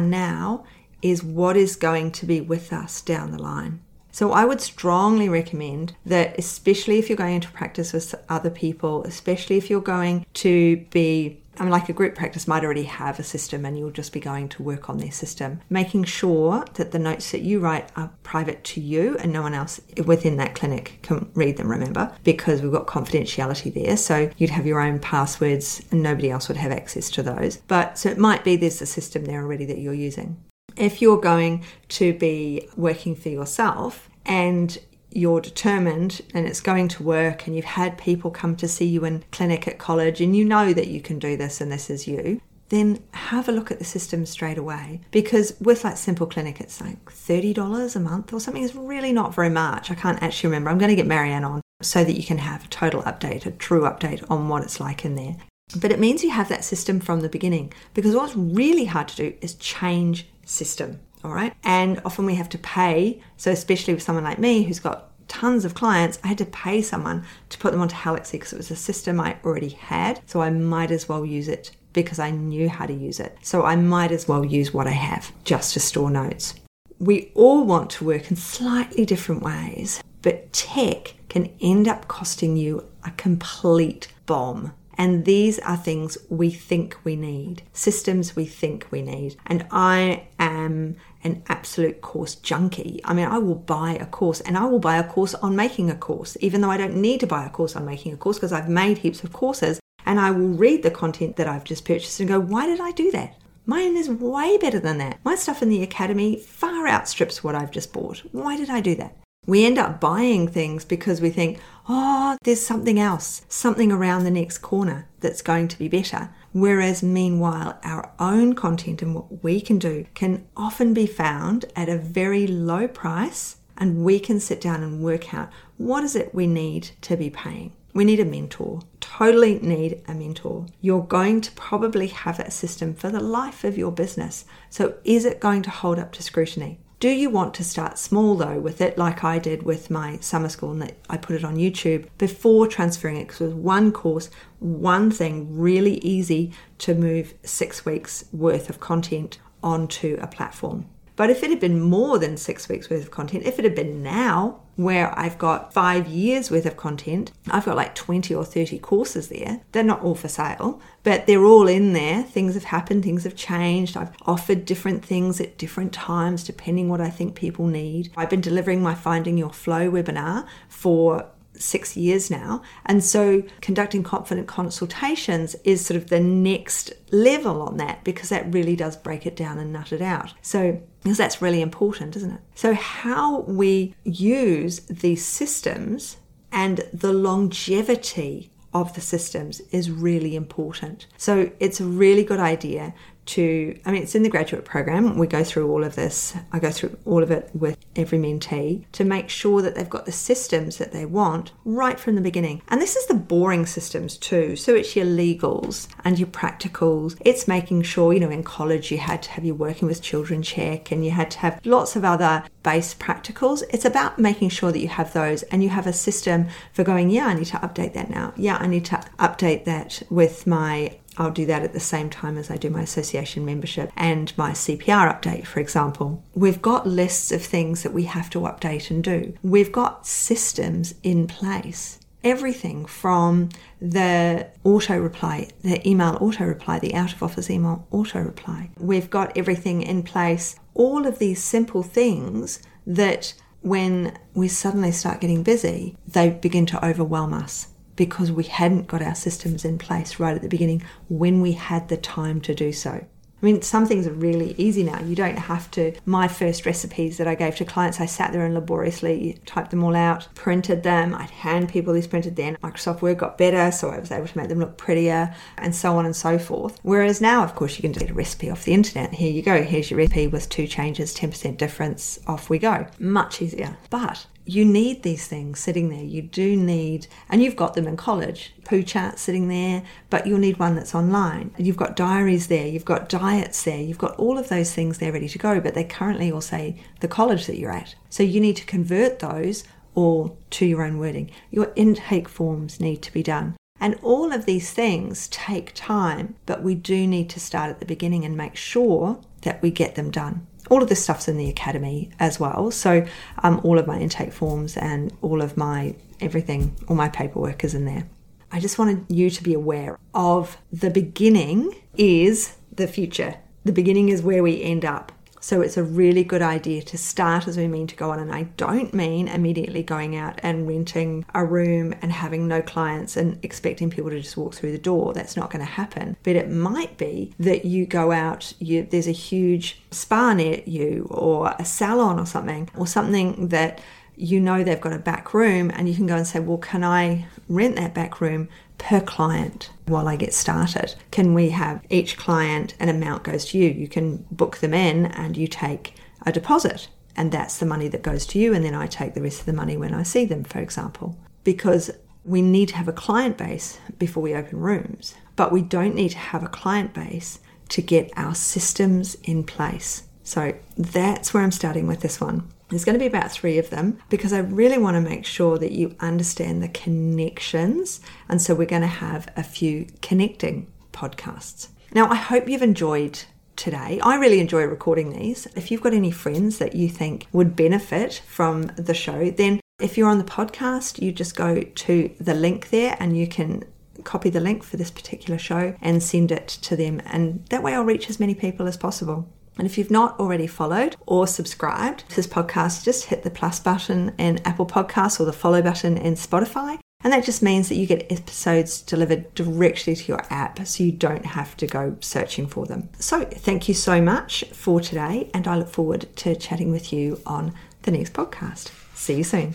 now 0.00 0.64
is 1.02 1.22
what 1.22 1.56
is 1.56 1.76
going 1.76 2.10
to 2.10 2.26
be 2.26 2.40
with 2.40 2.72
us 2.72 3.00
down 3.00 3.30
the 3.30 3.42
line. 3.42 3.80
So 4.10 4.32
I 4.32 4.44
would 4.44 4.60
strongly 4.60 5.28
recommend 5.28 5.94
that, 6.04 6.36
especially 6.38 6.98
if 6.98 7.08
you're 7.08 7.16
going 7.16 7.36
into 7.36 7.52
practice 7.52 7.92
with 7.92 8.14
other 8.28 8.50
people, 8.50 9.04
especially 9.04 9.58
if 9.58 9.70
you're 9.70 9.80
going 9.80 10.26
to 10.34 10.78
be 10.90 11.40
I 11.58 11.64
mean, 11.64 11.70
like 11.70 11.88
a 11.88 11.92
group 11.92 12.14
practice 12.14 12.46
might 12.46 12.64
already 12.64 12.84
have 12.84 13.18
a 13.18 13.24
system 13.24 13.64
and 13.64 13.78
you'll 13.78 13.90
just 13.90 14.12
be 14.12 14.20
going 14.20 14.48
to 14.50 14.62
work 14.62 14.88
on 14.88 14.98
their 14.98 15.10
system. 15.10 15.60
Making 15.68 16.04
sure 16.04 16.64
that 16.74 16.92
the 16.92 16.98
notes 16.98 17.30
that 17.32 17.40
you 17.40 17.60
write 17.60 17.88
are 17.96 18.10
private 18.22 18.62
to 18.64 18.80
you 18.80 19.16
and 19.18 19.32
no 19.32 19.42
one 19.42 19.54
else 19.54 19.80
within 20.04 20.36
that 20.36 20.54
clinic 20.54 20.98
can 21.02 21.30
read 21.34 21.56
them, 21.56 21.70
remember, 21.70 22.12
because 22.24 22.62
we've 22.62 22.72
got 22.72 22.86
confidentiality 22.86 23.72
there. 23.72 23.96
So 23.96 24.30
you'd 24.36 24.50
have 24.50 24.66
your 24.66 24.80
own 24.80 24.98
passwords 25.00 25.82
and 25.90 26.02
nobody 26.02 26.30
else 26.30 26.48
would 26.48 26.56
have 26.56 26.72
access 26.72 27.10
to 27.10 27.22
those. 27.22 27.56
But 27.68 27.98
so 27.98 28.08
it 28.08 28.18
might 28.18 28.44
be 28.44 28.56
there's 28.56 28.82
a 28.82 28.86
system 28.86 29.24
there 29.24 29.42
already 29.42 29.64
that 29.66 29.78
you're 29.78 29.94
using. 29.94 30.36
If 30.76 31.02
you're 31.02 31.20
going 31.20 31.64
to 31.88 32.12
be 32.12 32.68
working 32.76 33.16
for 33.16 33.30
yourself 33.30 34.08
and 34.24 34.78
you're 35.10 35.40
determined 35.40 36.20
and 36.34 36.46
it's 36.46 36.60
going 36.60 36.88
to 36.88 37.02
work 37.02 37.46
and 37.46 37.56
you've 37.56 37.64
had 37.64 37.96
people 37.98 38.30
come 38.30 38.56
to 38.56 38.68
see 38.68 38.84
you 38.84 39.04
in 39.04 39.24
clinic 39.32 39.66
at 39.66 39.78
college 39.78 40.20
and 40.20 40.36
you 40.36 40.44
know 40.44 40.72
that 40.72 40.88
you 40.88 41.00
can 41.00 41.18
do 41.18 41.36
this 41.36 41.60
and 41.60 41.72
this 41.72 41.88
is 41.88 42.06
you 42.06 42.40
then 42.68 43.02
have 43.12 43.48
a 43.48 43.52
look 43.52 43.70
at 43.70 43.78
the 43.78 43.84
system 43.84 44.26
straight 44.26 44.58
away. 44.58 45.00
Because 45.10 45.54
with 45.60 45.84
like 45.84 45.96
simple 45.96 46.26
clinic 46.26 46.60
it's 46.60 46.80
like 46.80 47.02
$30 47.06 47.96
a 47.96 48.00
month 48.00 48.32
or 48.32 48.40
something. 48.40 48.62
It's 48.62 48.74
really 48.74 49.12
not 49.12 49.34
very 49.34 49.50
much. 49.50 49.90
I 49.90 49.94
can't 49.94 50.22
actually 50.22 50.48
remember. 50.48 50.70
I'm 50.70 50.78
going 50.78 50.90
to 50.90 50.96
get 50.96 51.06
marianne 51.06 51.44
on 51.44 51.62
so 51.80 52.04
that 52.04 52.16
you 52.16 52.24
can 52.24 52.38
have 52.38 52.64
a 52.64 52.68
total 52.68 53.02
update 53.02 53.46
a 53.46 53.52
true 53.52 53.82
update 53.82 54.28
on 54.30 54.48
what 54.48 54.62
it's 54.62 54.80
like 54.80 55.04
in 55.04 55.14
there. 55.14 55.36
But 55.76 55.92
it 55.92 56.00
means 56.00 56.24
you 56.24 56.30
have 56.30 56.48
that 56.48 56.64
system 56.64 56.98
from 56.98 57.20
the 57.20 57.28
beginning 57.28 57.72
because 57.94 58.14
what's 58.14 58.34
really 58.34 58.86
hard 58.86 59.08
to 59.08 59.16
do 59.16 59.34
is 59.40 59.54
change 59.54 60.26
system 60.44 60.98
all 61.24 61.32
right. 61.32 61.54
And 61.64 62.00
often 62.04 62.26
we 62.26 62.34
have 62.36 62.48
to 62.50 62.58
pay. 62.58 63.22
So, 63.36 63.50
especially 63.50 63.94
with 63.94 64.02
someone 64.02 64.24
like 64.24 64.38
me 64.38 64.62
who's 64.62 64.80
got 64.80 65.10
tons 65.28 65.64
of 65.64 65.74
clients, 65.74 66.18
I 66.24 66.28
had 66.28 66.38
to 66.38 66.46
pay 66.46 66.82
someone 66.82 67.24
to 67.50 67.58
put 67.58 67.72
them 67.72 67.80
onto 67.80 67.94
Halaxy 67.94 68.38
because 68.38 68.52
it 68.52 68.56
was 68.56 68.70
a 68.70 68.76
system 68.76 69.20
I 69.20 69.36
already 69.44 69.70
had. 69.70 70.20
So, 70.26 70.40
I 70.40 70.50
might 70.50 70.90
as 70.90 71.08
well 71.08 71.24
use 71.24 71.48
it 71.48 71.72
because 71.92 72.18
I 72.18 72.30
knew 72.30 72.68
how 72.68 72.86
to 72.86 72.92
use 72.92 73.20
it. 73.20 73.36
So, 73.42 73.64
I 73.64 73.76
might 73.76 74.12
as 74.12 74.28
well 74.28 74.44
use 74.44 74.72
what 74.72 74.86
I 74.86 74.92
have 74.92 75.32
just 75.44 75.74
to 75.74 75.80
store 75.80 76.10
notes. 76.10 76.54
We 76.98 77.30
all 77.34 77.64
want 77.64 77.90
to 77.90 78.04
work 78.04 78.30
in 78.30 78.36
slightly 78.36 79.04
different 79.04 79.42
ways, 79.42 80.02
but 80.22 80.52
tech 80.52 81.14
can 81.28 81.50
end 81.60 81.86
up 81.86 82.08
costing 82.08 82.56
you 82.56 82.84
a 83.04 83.10
complete 83.12 84.08
bomb. 84.26 84.72
And 84.98 85.24
these 85.24 85.60
are 85.60 85.76
things 85.76 86.18
we 86.28 86.50
think 86.50 86.96
we 87.04 87.14
need, 87.14 87.62
systems 87.72 88.34
we 88.34 88.46
think 88.46 88.88
we 88.90 89.00
need. 89.00 89.36
And 89.46 89.64
I 89.70 90.26
am 90.40 90.96
an 91.24 91.42
absolute 91.48 92.00
course 92.00 92.34
junkie. 92.36 93.00
I 93.04 93.14
mean, 93.14 93.26
I 93.26 93.38
will 93.38 93.54
buy 93.54 93.92
a 93.92 94.06
course 94.06 94.40
and 94.40 94.56
I 94.56 94.64
will 94.66 94.78
buy 94.78 94.98
a 94.98 95.08
course 95.08 95.34
on 95.34 95.56
making 95.56 95.90
a 95.90 95.96
course, 95.96 96.36
even 96.40 96.60
though 96.60 96.70
I 96.70 96.76
don't 96.76 96.96
need 96.96 97.20
to 97.20 97.26
buy 97.26 97.44
a 97.44 97.50
course 97.50 97.76
on 97.76 97.84
making 97.84 98.12
a 98.12 98.16
course 98.16 98.38
because 98.38 98.52
I've 98.52 98.68
made 98.68 98.98
heaps 98.98 99.24
of 99.24 99.32
courses. 99.32 99.80
And 100.06 100.18
I 100.18 100.30
will 100.30 100.48
read 100.48 100.82
the 100.82 100.90
content 100.90 101.36
that 101.36 101.48
I've 101.48 101.64
just 101.64 101.84
purchased 101.84 102.18
and 102.20 102.28
go, 102.28 102.40
why 102.40 102.66
did 102.66 102.80
I 102.80 102.92
do 102.92 103.10
that? 103.10 103.36
Mine 103.66 103.98
is 103.98 104.08
way 104.08 104.56
better 104.56 104.80
than 104.80 104.96
that. 104.98 105.18
My 105.24 105.34
stuff 105.34 105.60
in 105.60 105.68
the 105.68 105.82
academy 105.82 106.36
far 106.36 106.88
outstrips 106.88 107.44
what 107.44 107.54
I've 107.54 107.70
just 107.70 107.92
bought. 107.92 108.22
Why 108.32 108.56
did 108.56 108.70
I 108.70 108.80
do 108.80 108.94
that? 108.94 109.14
We 109.46 109.66
end 109.66 109.76
up 109.76 110.00
buying 110.00 110.48
things 110.48 110.86
because 110.86 111.20
we 111.20 111.28
think, 111.28 111.58
oh, 111.88 112.38
there's 112.44 112.64
something 112.64 112.98
else, 112.98 113.42
something 113.48 113.92
around 113.92 114.24
the 114.24 114.30
next 114.30 114.58
corner 114.58 115.08
that's 115.20 115.42
going 115.42 115.68
to 115.68 115.78
be 115.78 115.88
better. 115.88 116.30
Whereas, 116.52 117.02
meanwhile, 117.02 117.78
our 117.82 118.12
own 118.18 118.54
content 118.54 119.02
and 119.02 119.14
what 119.14 119.42
we 119.42 119.60
can 119.60 119.78
do 119.78 120.06
can 120.14 120.46
often 120.56 120.94
be 120.94 121.06
found 121.06 121.66
at 121.76 121.88
a 121.88 121.98
very 121.98 122.46
low 122.46 122.88
price, 122.88 123.56
and 123.76 124.04
we 124.04 124.18
can 124.18 124.40
sit 124.40 124.60
down 124.60 124.82
and 124.82 125.02
work 125.02 125.32
out 125.34 125.50
what 125.76 126.02
is 126.02 126.16
it 126.16 126.34
we 126.34 126.46
need 126.46 126.90
to 127.02 127.16
be 127.16 127.30
paying. 127.30 127.72
We 127.94 128.04
need 128.04 128.20
a 128.20 128.24
mentor. 128.24 128.80
Totally 129.00 129.58
need 129.60 130.02
a 130.06 130.14
mentor. 130.14 130.66
You're 130.80 131.02
going 131.02 131.40
to 131.42 131.52
probably 131.52 132.08
have 132.08 132.36
that 132.38 132.52
system 132.52 132.94
for 132.94 133.10
the 133.10 133.20
life 133.20 133.64
of 133.64 133.78
your 133.78 133.92
business. 133.92 134.44
So, 134.70 134.94
is 135.04 135.24
it 135.24 135.40
going 135.40 135.62
to 135.62 135.70
hold 135.70 135.98
up 135.98 136.12
to 136.12 136.22
scrutiny? 136.22 136.78
Do 137.00 137.10
you 137.10 137.30
want 137.30 137.54
to 137.54 137.62
start 137.62 137.96
small 137.96 138.34
though 138.34 138.58
with 138.58 138.80
it, 138.80 138.98
like 138.98 139.22
I 139.22 139.38
did 139.38 139.62
with 139.62 139.88
my 139.88 140.18
summer 140.18 140.48
school, 140.48 140.72
and 140.72 140.82
that 140.82 140.96
I 141.08 141.16
put 141.16 141.36
it 141.36 141.44
on 141.44 141.54
YouTube 141.54 142.08
before 142.18 142.66
transferring 142.66 143.16
it? 143.18 143.28
Because 143.28 143.40
it 143.40 143.44
was 143.44 143.54
one 143.54 143.92
course, 143.92 144.30
one 144.58 145.12
thing, 145.12 145.56
really 145.56 145.98
easy 145.98 146.52
to 146.78 146.94
move 146.94 147.34
six 147.44 147.84
weeks 147.84 148.24
worth 148.32 148.68
of 148.68 148.80
content 148.80 149.38
onto 149.62 150.18
a 150.20 150.26
platform. 150.26 150.86
But 151.14 151.30
if 151.30 151.44
it 151.44 151.50
had 151.50 151.60
been 151.60 151.80
more 151.80 152.18
than 152.18 152.36
six 152.36 152.68
weeks 152.68 152.90
worth 152.90 153.02
of 153.02 153.12
content, 153.12 153.44
if 153.44 153.60
it 153.60 153.64
had 153.64 153.76
been 153.76 154.02
now, 154.02 154.62
where 154.78 155.12
I've 155.18 155.38
got 155.38 155.74
five 155.74 156.06
years 156.06 156.52
worth 156.52 156.64
of 156.64 156.76
content. 156.76 157.32
I've 157.50 157.64
got 157.64 157.74
like 157.74 157.96
20 157.96 158.32
or 158.32 158.44
30 158.44 158.78
courses 158.78 159.26
there. 159.26 159.60
They're 159.72 159.82
not 159.82 160.02
all 160.02 160.14
for 160.14 160.28
sale, 160.28 160.80
but 161.02 161.26
they're 161.26 161.44
all 161.44 161.66
in 161.66 161.94
there. 161.94 162.22
Things 162.22 162.54
have 162.54 162.62
happened, 162.62 163.02
things 163.02 163.24
have 163.24 163.34
changed. 163.34 163.96
I've 163.96 164.12
offered 164.24 164.64
different 164.64 165.04
things 165.04 165.40
at 165.40 165.58
different 165.58 165.92
times 165.92 166.44
depending 166.44 166.88
what 166.88 167.00
I 167.00 167.10
think 167.10 167.34
people 167.34 167.66
need. 167.66 168.12
I've 168.16 168.30
been 168.30 168.40
delivering 168.40 168.80
my 168.80 168.94
Finding 168.94 169.36
Your 169.36 169.52
Flow 169.52 169.90
webinar 169.90 170.46
for 170.68 171.28
six 171.54 171.96
years 171.96 172.30
now. 172.30 172.62
And 172.86 173.02
so 173.02 173.42
conducting 173.60 174.04
confident 174.04 174.46
consultations 174.46 175.56
is 175.64 175.84
sort 175.84 175.96
of 175.96 176.08
the 176.08 176.20
next 176.20 176.92
level 177.10 177.62
on 177.62 177.78
that 177.78 178.04
because 178.04 178.28
that 178.28 178.54
really 178.54 178.76
does 178.76 178.96
break 178.96 179.26
it 179.26 179.34
down 179.34 179.58
and 179.58 179.72
nut 179.72 179.92
it 179.92 180.02
out. 180.02 180.34
So 180.40 180.80
because 181.08 181.16
that's 181.16 181.40
really 181.40 181.62
important, 181.62 182.16
isn't 182.16 182.32
it? 182.32 182.40
So 182.54 182.74
how 182.74 183.40
we 183.40 183.94
use 184.04 184.80
these 184.80 185.24
systems 185.24 186.18
and 186.52 186.84
the 186.92 187.14
longevity 187.14 188.50
of 188.74 188.92
the 188.92 189.00
systems 189.00 189.62
is 189.70 189.90
really 189.90 190.36
important. 190.36 191.06
So 191.16 191.50
it's 191.60 191.80
a 191.80 191.86
really 191.86 192.24
good 192.24 192.40
idea 192.40 192.92
to, 193.28 193.78
I 193.84 193.92
mean, 193.92 194.02
it's 194.02 194.14
in 194.14 194.22
the 194.22 194.28
graduate 194.28 194.64
program. 194.64 195.18
We 195.18 195.26
go 195.26 195.44
through 195.44 195.70
all 195.70 195.84
of 195.84 195.96
this. 195.96 196.34
I 196.52 196.58
go 196.58 196.70
through 196.70 196.98
all 197.04 197.22
of 197.22 197.30
it 197.30 197.50
with 197.54 197.76
every 197.94 198.18
mentee 198.18 198.84
to 198.92 199.04
make 199.04 199.28
sure 199.28 199.62
that 199.62 199.74
they've 199.74 199.88
got 199.88 200.06
the 200.06 200.12
systems 200.12 200.78
that 200.78 200.92
they 200.92 201.04
want 201.04 201.52
right 201.64 202.00
from 202.00 202.14
the 202.14 202.20
beginning. 202.20 202.62
And 202.68 202.80
this 202.80 202.96
is 202.96 203.06
the 203.06 203.14
boring 203.14 203.66
systems 203.66 204.16
too. 204.16 204.56
So 204.56 204.74
it's 204.74 204.96
your 204.96 205.06
legals 205.06 205.88
and 206.04 206.18
your 206.18 206.28
practicals. 206.28 207.16
It's 207.24 207.46
making 207.46 207.82
sure, 207.82 208.12
you 208.12 208.20
know, 208.20 208.30
in 208.30 208.42
college 208.42 208.90
you 208.90 208.98
had 208.98 209.22
to 209.24 209.30
have 209.32 209.44
your 209.44 209.54
working 209.54 209.88
with 209.88 210.02
children 210.02 210.42
check 210.42 210.90
and 210.90 211.04
you 211.04 211.10
had 211.10 211.30
to 211.32 211.38
have 211.38 211.60
lots 211.64 211.96
of 211.96 212.04
other 212.04 212.44
base 212.62 212.94
practicals. 212.94 213.62
It's 213.70 213.84
about 213.84 214.18
making 214.18 214.48
sure 214.50 214.72
that 214.72 214.80
you 214.80 214.88
have 214.88 215.12
those 215.12 215.42
and 215.44 215.62
you 215.62 215.68
have 215.68 215.86
a 215.86 215.92
system 215.92 216.48
for 216.72 216.84
going, 216.84 217.10
yeah, 217.10 217.26
I 217.26 217.34
need 217.34 217.46
to 217.46 217.58
update 217.58 217.92
that 217.94 218.10
now. 218.10 218.32
Yeah, 218.36 218.56
I 218.56 218.66
need 218.66 218.86
to 218.86 218.96
update 219.18 219.64
that 219.64 220.02
with 220.10 220.46
my 220.46 220.98
I'll 221.18 221.30
do 221.30 221.46
that 221.46 221.62
at 221.62 221.72
the 221.72 221.80
same 221.80 222.08
time 222.08 222.38
as 222.38 222.50
I 222.50 222.56
do 222.56 222.70
my 222.70 222.82
association 222.82 223.44
membership 223.44 223.90
and 223.96 224.32
my 224.38 224.52
CPR 224.52 225.20
update, 225.20 225.46
for 225.46 225.60
example. 225.60 226.22
We've 226.34 226.62
got 226.62 226.86
lists 226.86 227.32
of 227.32 227.42
things 227.42 227.82
that 227.82 227.92
we 227.92 228.04
have 228.04 228.30
to 228.30 228.40
update 228.40 228.90
and 228.90 229.02
do. 229.02 229.34
We've 229.42 229.72
got 229.72 230.06
systems 230.06 230.94
in 231.02 231.26
place. 231.26 231.98
Everything 232.24 232.84
from 232.84 233.48
the 233.80 234.48
auto 234.64 234.98
reply, 234.98 235.48
the 235.62 235.86
email 235.88 236.18
auto 236.20 236.44
reply, 236.44 236.78
the 236.78 236.94
out 236.94 237.12
of 237.12 237.22
office 237.22 237.50
email 237.50 237.86
auto 237.90 238.20
reply. 238.20 238.70
We've 238.78 239.10
got 239.10 239.36
everything 239.36 239.82
in 239.82 240.02
place. 240.02 240.56
All 240.74 241.06
of 241.06 241.18
these 241.18 241.42
simple 241.42 241.82
things 241.82 242.60
that 242.86 243.34
when 243.60 244.16
we 244.34 244.48
suddenly 244.48 244.92
start 244.92 245.20
getting 245.20 245.42
busy, 245.42 245.96
they 246.06 246.30
begin 246.30 246.66
to 246.66 246.84
overwhelm 246.84 247.32
us 247.32 247.68
because 247.98 248.30
we 248.30 248.44
hadn't 248.44 248.86
got 248.86 249.02
our 249.02 249.14
systems 249.14 249.64
in 249.64 249.76
place 249.76 250.20
right 250.20 250.36
at 250.36 250.40
the 250.40 250.48
beginning 250.48 250.82
when 251.08 251.40
we 251.40 251.52
had 251.52 251.88
the 251.88 251.96
time 251.96 252.40
to 252.40 252.54
do 252.54 252.72
so. 252.72 253.04
I 253.40 253.46
mean, 253.46 253.62
some 253.62 253.86
things 253.86 254.06
are 254.06 254.12
really 254.12 254.54
easy 254.58 254.82
now. 254.82 255.00
You 255.00 255.14
don't 255.14 255.36
have 255.38 255.70
to. 255.72 255.92
My 256.06 256.26
first 256.26 256.66
recipes 256.66 257.18
that 257.18 257.28
I 257.28 257.36
gave 257.36 257.54
to 257.56 257.64
clients, 257.64 258.00
I 258.00 258.06
sat 258.06 258.32
there 258.32 258.44
and 258.44 258.54
laboriously 258.54 259.38
typed 259.46 259.70
them 259.70 259.84
all 259.84 259.94
out, 259.94 260.26
printed 260.34 260.82
them. 260.82 261.14
I'd 261.14 261.30
hand 261.30 261.68
people 261.68 261.92
these 261.92 262.08
printed 262.08 262.34
then. 262.34 262.56
Microsoft 262.62 263.00
Word 263.00 263.18
got 263.18 263.38
better, 263.38 263.70
so 263.70 263.90
I 263.90 263.98
was 264.00 264.10
able 264.10 264.26
to 264.26 264.38
make 264.38 264.48
them 264.48 264.58
look 264.58 264.76
prettier 264.76 265.34
and 265.56 265.74
so 265.74 265.96
on 265.98 266.04
and 266.04 266.16
so 266.16 266.36
forth. 266.38 266.80
Whereas 266.82 267.20
now, 267.20 267.44
of 267.44 267.54
course, 267.54 267.76
you 267.76 267.82
can 267.82 267.92
get 267.92 268.10
a 268.10 268.14
recipe 268.14 268.50
off 268.50 268.64
the 268.64 268.74
internet. 268.74 269.14
Here 269.14 269.32
you 269.32 269.42
go. 269.42 269.62
Here's 269.62 269.90
your 269.90 269.98
recipe 269.98 270.26
with 270.26 270.48
two 270.48 270.66
changes, 270.66 271.16
10% 271.16 271.56
difference. 271.56 272.18
Off 272.26 272.50
we 272.50 272.58
go. 272.58 272.88
Much 272.98 273.40
easier. 273.40 273.76
But 273.88 274.26
you 274.48 274.64
need 274.64 275.02
these 275.02 275.26
things 275.26 275.60
sitting 275.60 275.90
there. 275.90 276.02
You 276.02 276.22
do 276.22 276.56
need, 276.56 277.06
and 277.28 277.42
you've 277.42 277.54
got 277.54 277.74
them 277.74 277.86
in 277.86 277.98
college, 277.98 278.54
poo 278.64 278.82
chart 278.82 279.18
sitting 279.18 279.48
there, 279.48 279.82
but 280.08 280.26
you'll 280.26 280.38
need 280.38 280.58
one 280.58 280.74
that's 280.74 280.94
online. 280.94 281.54
You've 281.58 281.76
got 281.76 281.96
diaries 281.96 282.46
there, 282.46 282.66
you've 282.66 282.86
got 282.86 283.10
diets 283.10 283.62
there, 283.64 283.80
you've 283.80 283.98
got 283.98 284.16
all 284.16 284.38
of 284.38 284.48
those 284.48 284.72
things 284.72 284.98
there 284.98 285.12
ready 285.12 285.28
to 285.28 285.38
go, 285.38 285.60
but 285.60 285.74
they 285.74 285.84
currently 285.84 286.32
all 286.32 286.40
say 286.40 286.82
the 287.00 287.08
college 287.08 287.46
that 287.46 287.58
you're 287.58 287.70
at. 287.70 287.94
So 288.08 288.22
you 288.22 288.40
need 288.40 288.56
to 288.56 288.64
convert 288.64 289.18
those 289.18 289.64
all 289.94 290.38
to 290.50 290.64
your 290.64 290.82
own 290.82 290.98
wording. 290.98 291.30
Your 291.50 291.70
intake 291.76 292.28
forms 292.28 292.80
need 292.80 293.02
to 293.02 293.12
be 293.12 293.22
done. 293.22 293.54
And 293.80 293.98
all 294.02 294.32
of 294.32 294.46
these 294.46 294.72
things 294.72 295.28
take 295.28 295.72
time, 295.74 296.36
but 296.46 296.62
we 296.62 296.74
do 296.74 297.06
need 297.06 297.28
to 297.30 297.40
start 297.40 297.70
at 297.70 297.80
the 297.80 297.86
beginning 297.86 298.24
and 298.24 298.36
make 298.36 298.56
sure 298.56 299.20
that 299.42 299.60
we 299.60 299.70
get 299.70 299.94
them 299.94 300.10
done 300.10 300.46
all 300.68 300.82
of 300.82 300.88
this 300.88 301.02
stuff's 301.02 301.28
in 301.28 301.36
the 301.36 301.48
academy 301.48 302.10
as 302.18 302.38
well. 302.38 302.70
So 302.70 303.06
um, 303.42 303.60
all 303.64 303.78
of 303.78 303.86
my 303.86 303.98
intake 303.98 304.32
forms 304.32 304.76
and 304.76 305.12
all 305.22 305.42
of 305.42 305.56
my 305.56 305.94
everything, 306.20 306.76
all 306.88 306.96
my 306.96 307.08
paperwork 307.08 307.64
is 307.64 307.74
in 307.74 307.84
there. 307.84 308.08
I 308.50 308.60
just 308.60 308.78
wanted 308.78 309.04
you 309.08 309.30
to 309.30 309.42
be 309.42 309.54
aware 309.54 309.98
of 310.14 310.56
the 310.72 310.90
beginning 310.90 311.74
is 311.96 312.56
the 312.72 312.86
future. 312.86 313.36
The 313.64 313.72
beginning 313.72 314.08
is 314.08 314.22
where 314.22 314.42
we 314.42 314.62
end 314.62 314.84
up. 314.84 315.12
So 315.40 315.60
it's 315.60 315.76
a 315.76 315.82
really 315.82 316.24
good 316.24 316.42
idea 316.42 316.82
to 316.82 316.98
start 316.98 317.48
as 317.48 317.56
we 317.56 317.68
mean 317.68 317.86
to 317.88 317.96
go 317.96 318.10
on. 318.10 318.18
And 318.18 318.32
I 318.32 318.44
don't 318.56 318.92
mean 318.92 319.28
immediately 319.28 319.82
going 319.82 320.16
out 320.16 320.40
and 320.42 320.66
renting 320.66 321.24
a 321.34 321.44
room 321.44 321.94
and 322.02 322.12
having 322.12 322.48
no 322.48 322.62
clients 322.62 323.16
and 323.16 323.38
expecting 323.44 323.90
people 323.90 324.10
to 324.10 324.20
just 324.20 324.36
walk 324.36 324.54
through 324.54 324.72
the 324.72 324.78
door. 324.78 325.12
That's 325.12 325.36
not 325.36 325.50
going 325.50 325.64
to 325.64 325.72
happen. 325.72 326.16
But 326.22 326.36
it 326.36 326.50
might 326.50 326.96
be 326.96 327.32
that 327.38 327.64
you 327.64 327.86
go 327.86 328.12
out, 328.12 328.52
you, 328.58 328.86
there's 328.90 329.08
a 329.08 329.12
huge 329.12 329.80
spa 329.90 330.32
near 330.34 330.62
you 330.66 331.06
or 331.10 331.54
a 331.58 331.64
salon 331.64 332.18
or 332.18 332.26
something, 332.26 332.70
or 332.76 332.86
something 332.86 333.48
that 333.48 333.80
you 334.18 334.40
know 334.40 334.64
they've 334.64 334.80
got 334.80 334.92
a 334.92 334.98
back 334.98 335.32
room 335.32 335.70
and 335.70 335.88
you 335.88 335.94
can 335.94 336.06
go 336.06 336.16
and 336.16 336.26
say, 336.26 336.40
well, 336.40 336.58
can 336.58 336.82
I 336.82 337.26
rent 337.48 337.76
that 337.76 337.94
back 337.94 338.20
room 338.20 338.48
per 338.76 339.00
client 339.00 339.70
while 339.86 340.08
I 340.08 340.16
get 340.16 340.34
started? 340.34 340.94
Can 341.10 341.34
we 341.34 341.50
have 341.50 341.84
each 341.88 342.16
client 342.16 342.74
an 342.80 342.88
amount 342.88 343.24
goes 343.24 343.44
to 343.46 343.58
you? 343.58 343.70
You 343.70 343.88
can 343.88 344.26
book 344.30 344.58
them 344.58 344.74
in 344.74 345.06
and 345.06 345.36
you 345.36 345.46
take 345.46 345.94
a 346.26 346.32
deposit, 346.32 346.88
and 347.16 347.30
that's 347.30 347.58
the 347.58 347.66
money 347.66 347.88
that 347.88 348.02
goes 348.02 348.26
to 348.26 348.38
you, 348.38 348.52
and 348.52 348.64
then 348.64 348.74
I 348.74 348.86
take 348.86 349.14
the 349.14 349.22
rest 349.22 349.40
of 349.40 349.46
the 349.46 349.52
money 349.52 349.76
when 349.76 349.94
I 349.94 350.02
see 350.02 350.24
them, 350.24 350.44
for 350.44 350.58
example. 350.58 351.16
Because 351.44 351.90
we 352.24 352.42
need 352.42 352.68
to 352.70 352.76
have 352.76 352.88
a 352.88 352.92
client 352.92 353.38
base 353.38 353.78
before 353.98 354.22
we 354.22 354.34
open 354.34 354.58
rooms, 354.58 355.14
but 355.36 355.52
we 355.52 355.62
don't 355.62 355.94
need 355.94 356.10
to 356.10 356.18
have 356.18 356.42
a 356.42 356.48
client 356.48 356.92
base 356.92 357.38
to 357.70 357.82
get 357.82 358.10
our 358.16 358.34
systems 358.34 359.14
in 359.22 359.44
place. 359.44 360.02
So 360.24 360.54
that's 360.76 361.32
where 361.32 361.42
I'm 361.42 361.52
starting 361.52 361.86
with 361.86 362.00
this 362.00 362.20
one. 362.20 362.50
There's 362.68 362.84
going 362.84 362.94
to 362.94 363.02
be 363.02 363.06
about 363.06 363.32
three 363.32 363.58
of 363.58 363.70
them 363.70 363.98
because 364.10 364.32
I 364.32 364.38
really 364.38 364.78
want 364.78 364.96
to 364.96 365.00
make 365.00 365.24
sure 365.24 365.58
that 365.58 365.72
you 365.72 365.96
understand 366.00 366.62
the 366.62 366.68
connections. 366.68 368.00
And 368.28 368.42
so 368.42 368.54
we're 368.54 368.66
going 368.66 368.82
to 368.82 368.88
have 368.88 369.32
a 369.36 369.42
few 369.42 369.86
connecting 370.02 370.70
podcasts. 370.92 371.68
Now, 371.94 372.08
I 372.08 372.16
hope 372.16 372.48
you've 372.48 372.62
enjoyed 372.62 373.20
today. 373.56 373.98
I 374.02 374.16
really 374.16 374.40
enjoy 374.40 374.64
recording 374.64 375.12
these. 375.12 375.46
If 375.56 375.70
you've 375.70 375.80
got 375.80 375.94
any 375.94 376.10
friends 376.10 376.58
that 376.58 376.74
you 376.74 376.88
think 376.88 377.26
would 377.32 377.56
benefit 377.56 378.22
from 378.26 378.64
the 378.76 378.94
show, 378.94 379.30
then 379.30 379.60
if 379.80 379.96
you're 379.96 380.08
on 380.08 380.18
the 380.18 380.24
podcast, 380.24 381.00
you 381.00 381.12
just 381.12 381.36
go 381.36 381.62
to 381.62 382.10
the 382.20 382.34
link 382.34 382.70
there 382.70 382.96
and 383.00 383.16
you 383.16 383.26
can 383.26 383.64
copy 384.04 384.30
the 384.30 384.40
link 384.40 384.62
for 384.62 384.76
this 384.76 384.90
particular 384.90 385.38
show 385.38 385.74
and 385.80 386.02
send 386.02 386.30
it 386.30 386.48
to 386.48 386.76
them. 386.76 387.00
And 387.06 387.44
that 387.50 387.62
way 387.62 387.74
I'll 387.74 387.84
reach 387.84 388.08
as 388.08 388.20
many 388.20 388.34
people 388.34 388.66
as 388.66 388.76
possible. 388.76 389.28
And 389.58 389.66
if 389.66 389.76
you've 389.76 389.90
not 389.90 390.18
already 390.20 390.46
followed 390.46 390.96
or 391.06 391.26
subscribed 391.26 392.08
to 392.08 392.16
this 392.16 392.26
podcast, 392.26 392.84
just 392.84 393.06
hit 393.06 393.24
the 393.24 393.30
plus 393.30 393.60
button 393.60 394.14
in 394.18 394.38
Apple 394.46 394.66
Podcasts 394.66 395.20
or 395.20 395.24
the 395.24 395.32
follow 395.32 395.60
button 395.60 395.98
in 395.98 396.14
Spotify. 396.14 396.78
And 397.04 397.12
that 397.12 397.24
just 397.24 397.42
means 397.42 397.68
that 397.68 397.76
you 397.76 397.86
get 397.86 398.10
episodes 398.10 398.82
delivered 398.82 399.32
directly 399.34 399.94
to 399.94 400.04
your 400.06 400.22
app 400.30 400.66
so 400.66 400.82
you 400.82 400.90
don't 400.90 401.24
have 401.24 401.56
to 401.58 401.66
go 401.66 401.96
searching 402.00 402.46
for 402.46 402.66
them. 402.66 402.88
So, 402.98 403.24
thank 403.24 403.68
you 403.68 403.74
so 403.74 404.00
much 404.00 404.42
for 404.52 404.80
today, 404.80 405.30
and 405.32 405.46
I 405.46 405.56
look 405.58 405.68
forward 405.68 406.08
to 406.16 406.34
chatting 406.34 406.72
with 406.72 406.92
you 406.92 407.20
on 407.24 407.54
the 407.82 407.92
next 407.92 408.14
podcast. 408.14 408.72
See 408.94 409.18
you 409.18 409.24
soon. 409.24 409.54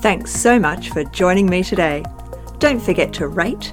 Thanks 0.00 0.32
so 0.32 0.58
much 0.58 0.88
for 0.88 1.04
joining 1.04 1.46
me 1.46 1.62
today. 1.62 2.02
Don't 2.58 2.80
forget 2.80 3.12
to 3.14 3.28
rate, 3.28 3.72